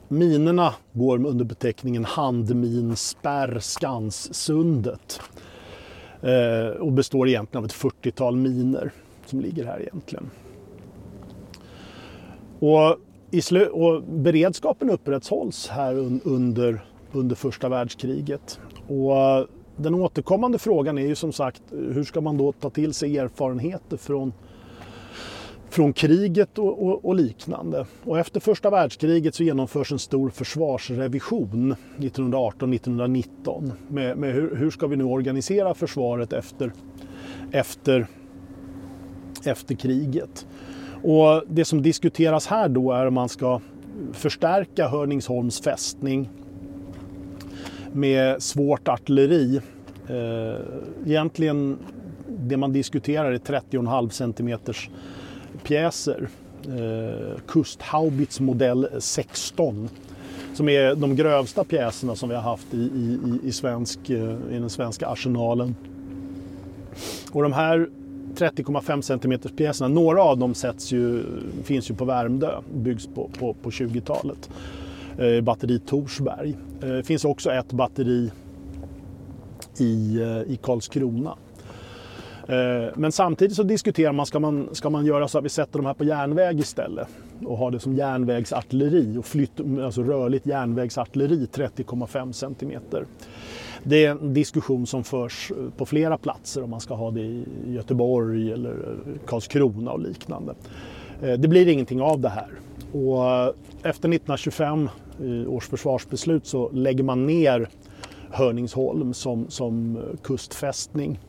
minerna 0.08 0.74
går 0.94 1.26
under 1.26 1.46
beteckningen 1.46 2.06
handminspärr 2.06 3.60
Skanssundet 3.60 5.22
eh, 6.22 6.78
och 6.80 6.92
består 6.92 7.28
egentligen 7.28 7.64
av 7.64 7.66
ett 7.66 7.76
40-tal 7.76 8.36
miner 8.36 8.92
som 9.26 9.40
ligger 9.40 9.66
här 9.66 9.82
egentligen. 9.82 10.30
Och, 12.60 12.98
i 13.32 13.42
och 13.72 14.04
beredskapen 14.04 14.90
upprätthålls 14.90 15.68
här 15.68 15.96
un 15.96 16.22
under, 16.24 16.86
under 17.12 17.36
första 17.36 17.70
världskriget. 17.70 18.60
Och 18.88 19.18
eh, 19.18 19.46
den 19.78 19.96
återkommande 19.96 20.60
frågan 20.60 20.98
är 20.98 21.08
ju 21.08 21.16
som 21.16 21.32
sagt 21.32 21.62
hur 21.72 22.04
ska 22.04 22.22
man 22.22 22.38
då 22.38 22.52
ta 22.52 22.70
till 22.70 22.94
sig 22.94 23.18
erfarenheter 23.18 23.98
från, 23.98 24.34
från 25.70 25.94
kriget 25.94 26.60
och, 26.60 26.88
och, 26.88 27.06
och, 27.06 27.16
liknande. 27.16 27.86
Och 28.04 28.20
efter 28.20 28.40
första 28.40 28.70
världskriget 28.70 29.36
så 29.36 29.44
genomförs 29.44 29.92
en 29.92 30.00
stor 30.00 30.30
försvarsrevision 30.30 31.76
1918-1919 31.98 33.72
med, 33.88 34.18
med 34.18 34.34
hur, 34.34 34.56
hur, 34.56 34.72
ska 34.72 34.88
vi 34.88 34.96
nu 34.96 35.04
organisera 35.04 35.74
försvaret 35.74 36.34
efter, 36.34 36.74
efter, 37.52 38.08
efter 39.46 39.76
kriget. 39.76 40.48
Och 41.04 41.44
det 41.48 41.66
som 41.66 41.82
diskuteras 41.82 42.48
här 42.48 42.70
då 42.70 42.92
är 42.92 43.06
om 43.06 43.14
man 43.14 43.30
ska 43.30 43.62
förstärka 44.14 44.88
Hörningsholms 44.88 45.62
fästning 45.62 46.30
med 47.94 48.44
svårt 48.44 48.88
artilleri. 48.88 49.62
Eh, 50.08 50.62
egentligen 51.06 51.78
det 52.28 52.58
man 52.58 52.74
diskuterar 52.74 53.32
är 53.32 53.38
30,5 53.38 54.10
cm 54.10 54.60
pjäser. 55.64 56.30
Eh, 56.66 57.40
kusthaubits 57.48 58.40
modell 58.40 58.88
16 59.00 59.90
som 60.54 60.70
är 60.70 60.96
de 60.96 61.16
grövsta 61.16 61.64
pjäserna 61.64 62.16
som 62.16 62.30
vi 62.30 62.36
har 62.36 62.42
haft 62.42 62.74
i, 62.74 62.78
i, 62.78 63.40
i, 63.44 63.52
svensk, 63.52 64.10
eh, 64.10 64.36
i 64.52 64.60
den 64.60 64.70
svenska 64.70 65.08
arsenalen. 65.08 65.76
Och 67.32 67.44
de 67.44 67.54
här 67.54 67.90
30,5 68.36 69.02
cm 69.02 69.56
pjäserna, 69.56 69.88
några 69.88 70.24
av 70.24 70.38
dem 70.38 70.54
sätts 70.54 70.92
ju, 70.92 71.24
finns 71.64 71.92
ju 71.92 71.96
på 71.96 72.06
Värmdö, 72.06 72.52
byggs 72.74 73.08
på, 73.08 73.30
på, 73.40 73.54
på 73.54 73.70
20-talet. 73.70 74.50
Eh, 75.20 75.42
batteri 75.42 75.80
Torsberg. 75.80 76.58
Det 76.80 77.04
finns 77.04 77.26
också 77.26 77.52
ett 77.52 77.72
batteri 77.72 78.32
i, 79.78 80.22
eh, 80.22 80.54
i 80.54 80.60
Karlskrona. 80.62 81.36
Men 82.96 83.12
samtidigt 83.12 83.56
så 83.56 83.64
diskuterar 83.64 84.14
man 84.14 84.26
ska, 84.26 84.40
man, 84.40 84.70
ska 84.72 84.90
man 84.90 85.06
göra 85.06 85.28
så 85.28 85.38
att 85.38 85.46
vi 85.46 85.50
sätter 85.50 85.80
de 85.80 85.86
här 85.86 85.94
på 85.94 86.04
järnväg 86.04 86.60
istället 86.60 87.08
och 87.46 87.58
har 87.58 87.72
det 87.72 87.80
som 87.80 87.96
järnvägsartilleri 87.96 89.18
och 89.18 89.26
flytt, 89.26 89.60
alltså 89.84 90.04
rörligt 90.04 90.46
järnvägsartilleri 90.46 91.46
30,5 91.46 92.32
cm. 92.32 92.82
Det 93.84 94.06
är 94.06 94.12
en 94.12 94.34
diskussion 94.34 94.88
som 94.88 95.04
förs 95.04 95.52
på 95.78 95.86
flera 95.86 96.18
platser 96.18 96.64
om 96.64 96.70
man 96.70 96.80
ska 96.80 96.94
ha 96.94 97.12
det 97.12 97.22
i 97.22 97.46
Göteborg 97.68 98.52
eller 98.52 98.76
Karlskrona 99.26 99.92
och 99.92 100.00
liknande. 100.00 100.54
Det 101.20 101.48
blir 101.48 101.68
ingenting 101.68 102.02
av 102.02 102.20
det 102.20 102.30
här. 102.30 102.50
Och 102.92 103.54
efter 103.84 104.10
1925 104.10 104.90
i 105.22 105.46
års 105.46 105.68
försvarsbeslut 105.68 106.48
så 106.48 106.70
lägger 106.70 107.04
man 107.04 107.26
ner 107.26 107.70
Hörningsholm 108.32 109.14
som, 109.14 109.50
som 109.50 110.00
kustfästning. 110.24 111.20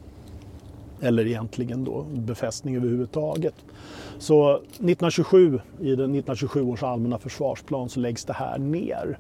Eller 1.00 1.26
egentligen 1.26 1.85
då 1.85 2.07
befästning 2.12 2.76
överhuvudtaget. 2.76 3.55
Så 4.18 4.57
1927, 4.57 5.61
i 5.81 5.88
den 5.88 5.90
1927 5.90 6.62
års 6.62 6.83
allmänna 6.83 7.18
försvarsplan 7.18 7.88
så 7.88 8.00
läggs 8.00 8.24
det 8.24 8.33
här 8.33 8.59
ner. 8.59 9.18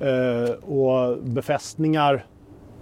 Eh, 0.00 0.50
och 0.50 1.18
befästningar 1.22 2.26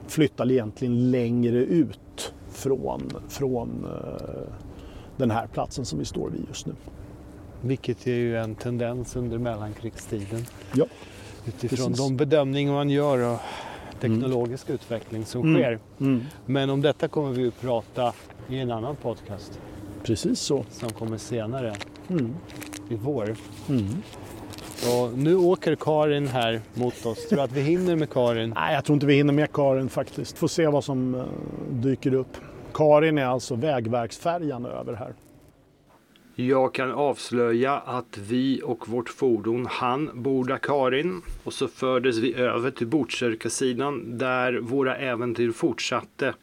flyttar 0.07 0.51
egentligen 0.53 1.11
längre 1.11 1.59
ut 1.59 2.35
från, 2.51 3.03
från 3.29 3.85
eh, 3.85 4.53
den 5.17 5.31
här 5.31 5.47
platsen 5.47 5.85
som 5.85 5.99
vi 5.99 6.05
står 6.05 6.31
vid 6.31 6.45
just 6.49 6.67
nu. 6.67 6.73
Vilket 7.64 8.07
är 8.07 8.12
ju 8.12 8.37
en 8.37 8.55
tendens 8.55 9.16
under 9.16 9.38
mellankrigstiden. 9.38 10.46
Ja, 10.74 10.87
Utifrån 11.46 11.88
precis. 11.88 11.96
de 11.96 12.16
bedömningar 12.16 12.72
man 12.72 12.90
gör 12.90 13.33
och 13.33 13.40
teknologisk 14.00 14.68
mm. 14.68 14.74
utveckling 14.74 15.24
som 15.24 15.42
mm. 15.42 15.62
sker. 15.62 15.79
Mm. 16.00 16.22
Men 16.46 16.70
om 16.70 16.83
detta 16.83 17.09
kommer 17.09 17.33
vi 17.33 17.48
att 17.48 17.61
prata 17.61 18.12
i 18.48 18.59
en 18.59 18.70
annan 18.70 18.96
podcast. 18.96 19.61
Precis 20.03 20.40
så. 20.40 20.64
Som 20.70 20.90
kommer 20.90 21.18
senare 21.18 21.74
mm. 22.09 22.35
i 22.88 22.94
vår. 22.94 23.37
Mm. 23.68 23.88
Och 24.83 25.18
nu 25.18 25.37
åker 25.37 25.74
Karin 25.74 26.29
här 26.29 26.61
mot 26.74 27.07
oss. 27.07 27.29
Tror 27.29 27.37
du 27.37 27.42
att 27.42 27.53
vi 27.53 27.61
hinner 27.61 27.96
med 27.96 28.11
Karin? 28.11 28.53
Nej, 28.57 28.74
jag 28.74 28.85
tror 28.85 28.94
inte 28.94 29.07
vi 29.07 29.14
hinner 29.14 29.33
med 29.33 29.53
Karin 29.53 29.88
faktiskt. 29.88 30.38
Får 30.38 30.48
se 30.48 30.66
vad 30.66 30.85
som 30.85 31.14
uh, 31.14 31.24
dyker 31.70 32.14
upp. 32.14 32.37
Karin 32.74 33.18
är 33.18 33.27
alltså 33.27 33.55
vägverksfärjan 33.55 34.66
över 34.66 34.94
här. 34.94 35.14
Jag 36.37 36.75
kan 36.75 36.92
avslöja 36.92 37.73
att 37.73 38.18
vi 38.18 38.61
och 38.64 38.88
vårt 38.88 39.09
fordon 39.09 39.66
hann 39.66 40.11
borda 40.14 40.59
Karin 40.59 41.23
och 41.44 41.53
så 41.53 41.68
fördes 41.68 42.18
vi 42.18 42.35
över 42.35 42.70
till 42.70 42.87
Botkyrkasidan 42.87 44.18
där 44.18 44.59
våra 44.59 44.97
äventyr 44.97 45.53
fortsatte. 45.53 46.35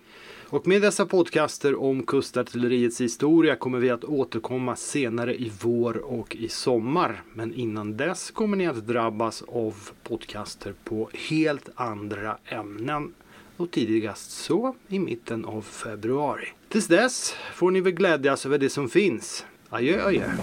Och 0.50 0.68
med 0.68 0.82
dessa 0.82 1.06
podcaster 1.06 1.82
om 1.82 2.04
kustartilleriets 2.04 3.02
historia 3.02 3.56
kommer 3.56 3.80
vi 3.80 3.90
att 3.90 4.04
återkomma 4.04 4.76
senare 4.76 5.36
i 5.36 5.52
vår 5.62 5.98
och 5.98 6.36
i 6.36 6.50
sommar. 6.50 7.24
Men 7.34 7.54
innan 7.54 7.98
dess 7.98 8.32
kommer 8.32 8.58
ni 8.58 8.68
att 8.68 8.88
drabbas 8.88 9.44
av 9.48 9.76
podcaster 10.04 10.74
på 10.84 11.10
helt 11.30 11.70
andra 11.76 12.38
ämnen 12.46 13.14
och 13.58 13.72
tidigast 13.72 14.32
så 14.32 14.76
i 14.88 15.00
mitten 15.00 15.46
av 15.46 15.62
februari. 15.62 16.48
Tills 16.70 16.88
dess 16.88 17.36
får 17.54 17.72
ni 17.72 17.82
väl 17.82 17.94
glädjas 17.94 18.46
över 18.46 18.58
det 18.58 18.70
som 18.70 18.90
finns. 18.90 19.46
Are 19.72 19.80
you? 19.80 20.02
Oh, 20.02 20.10
yeah. 20.10 20.36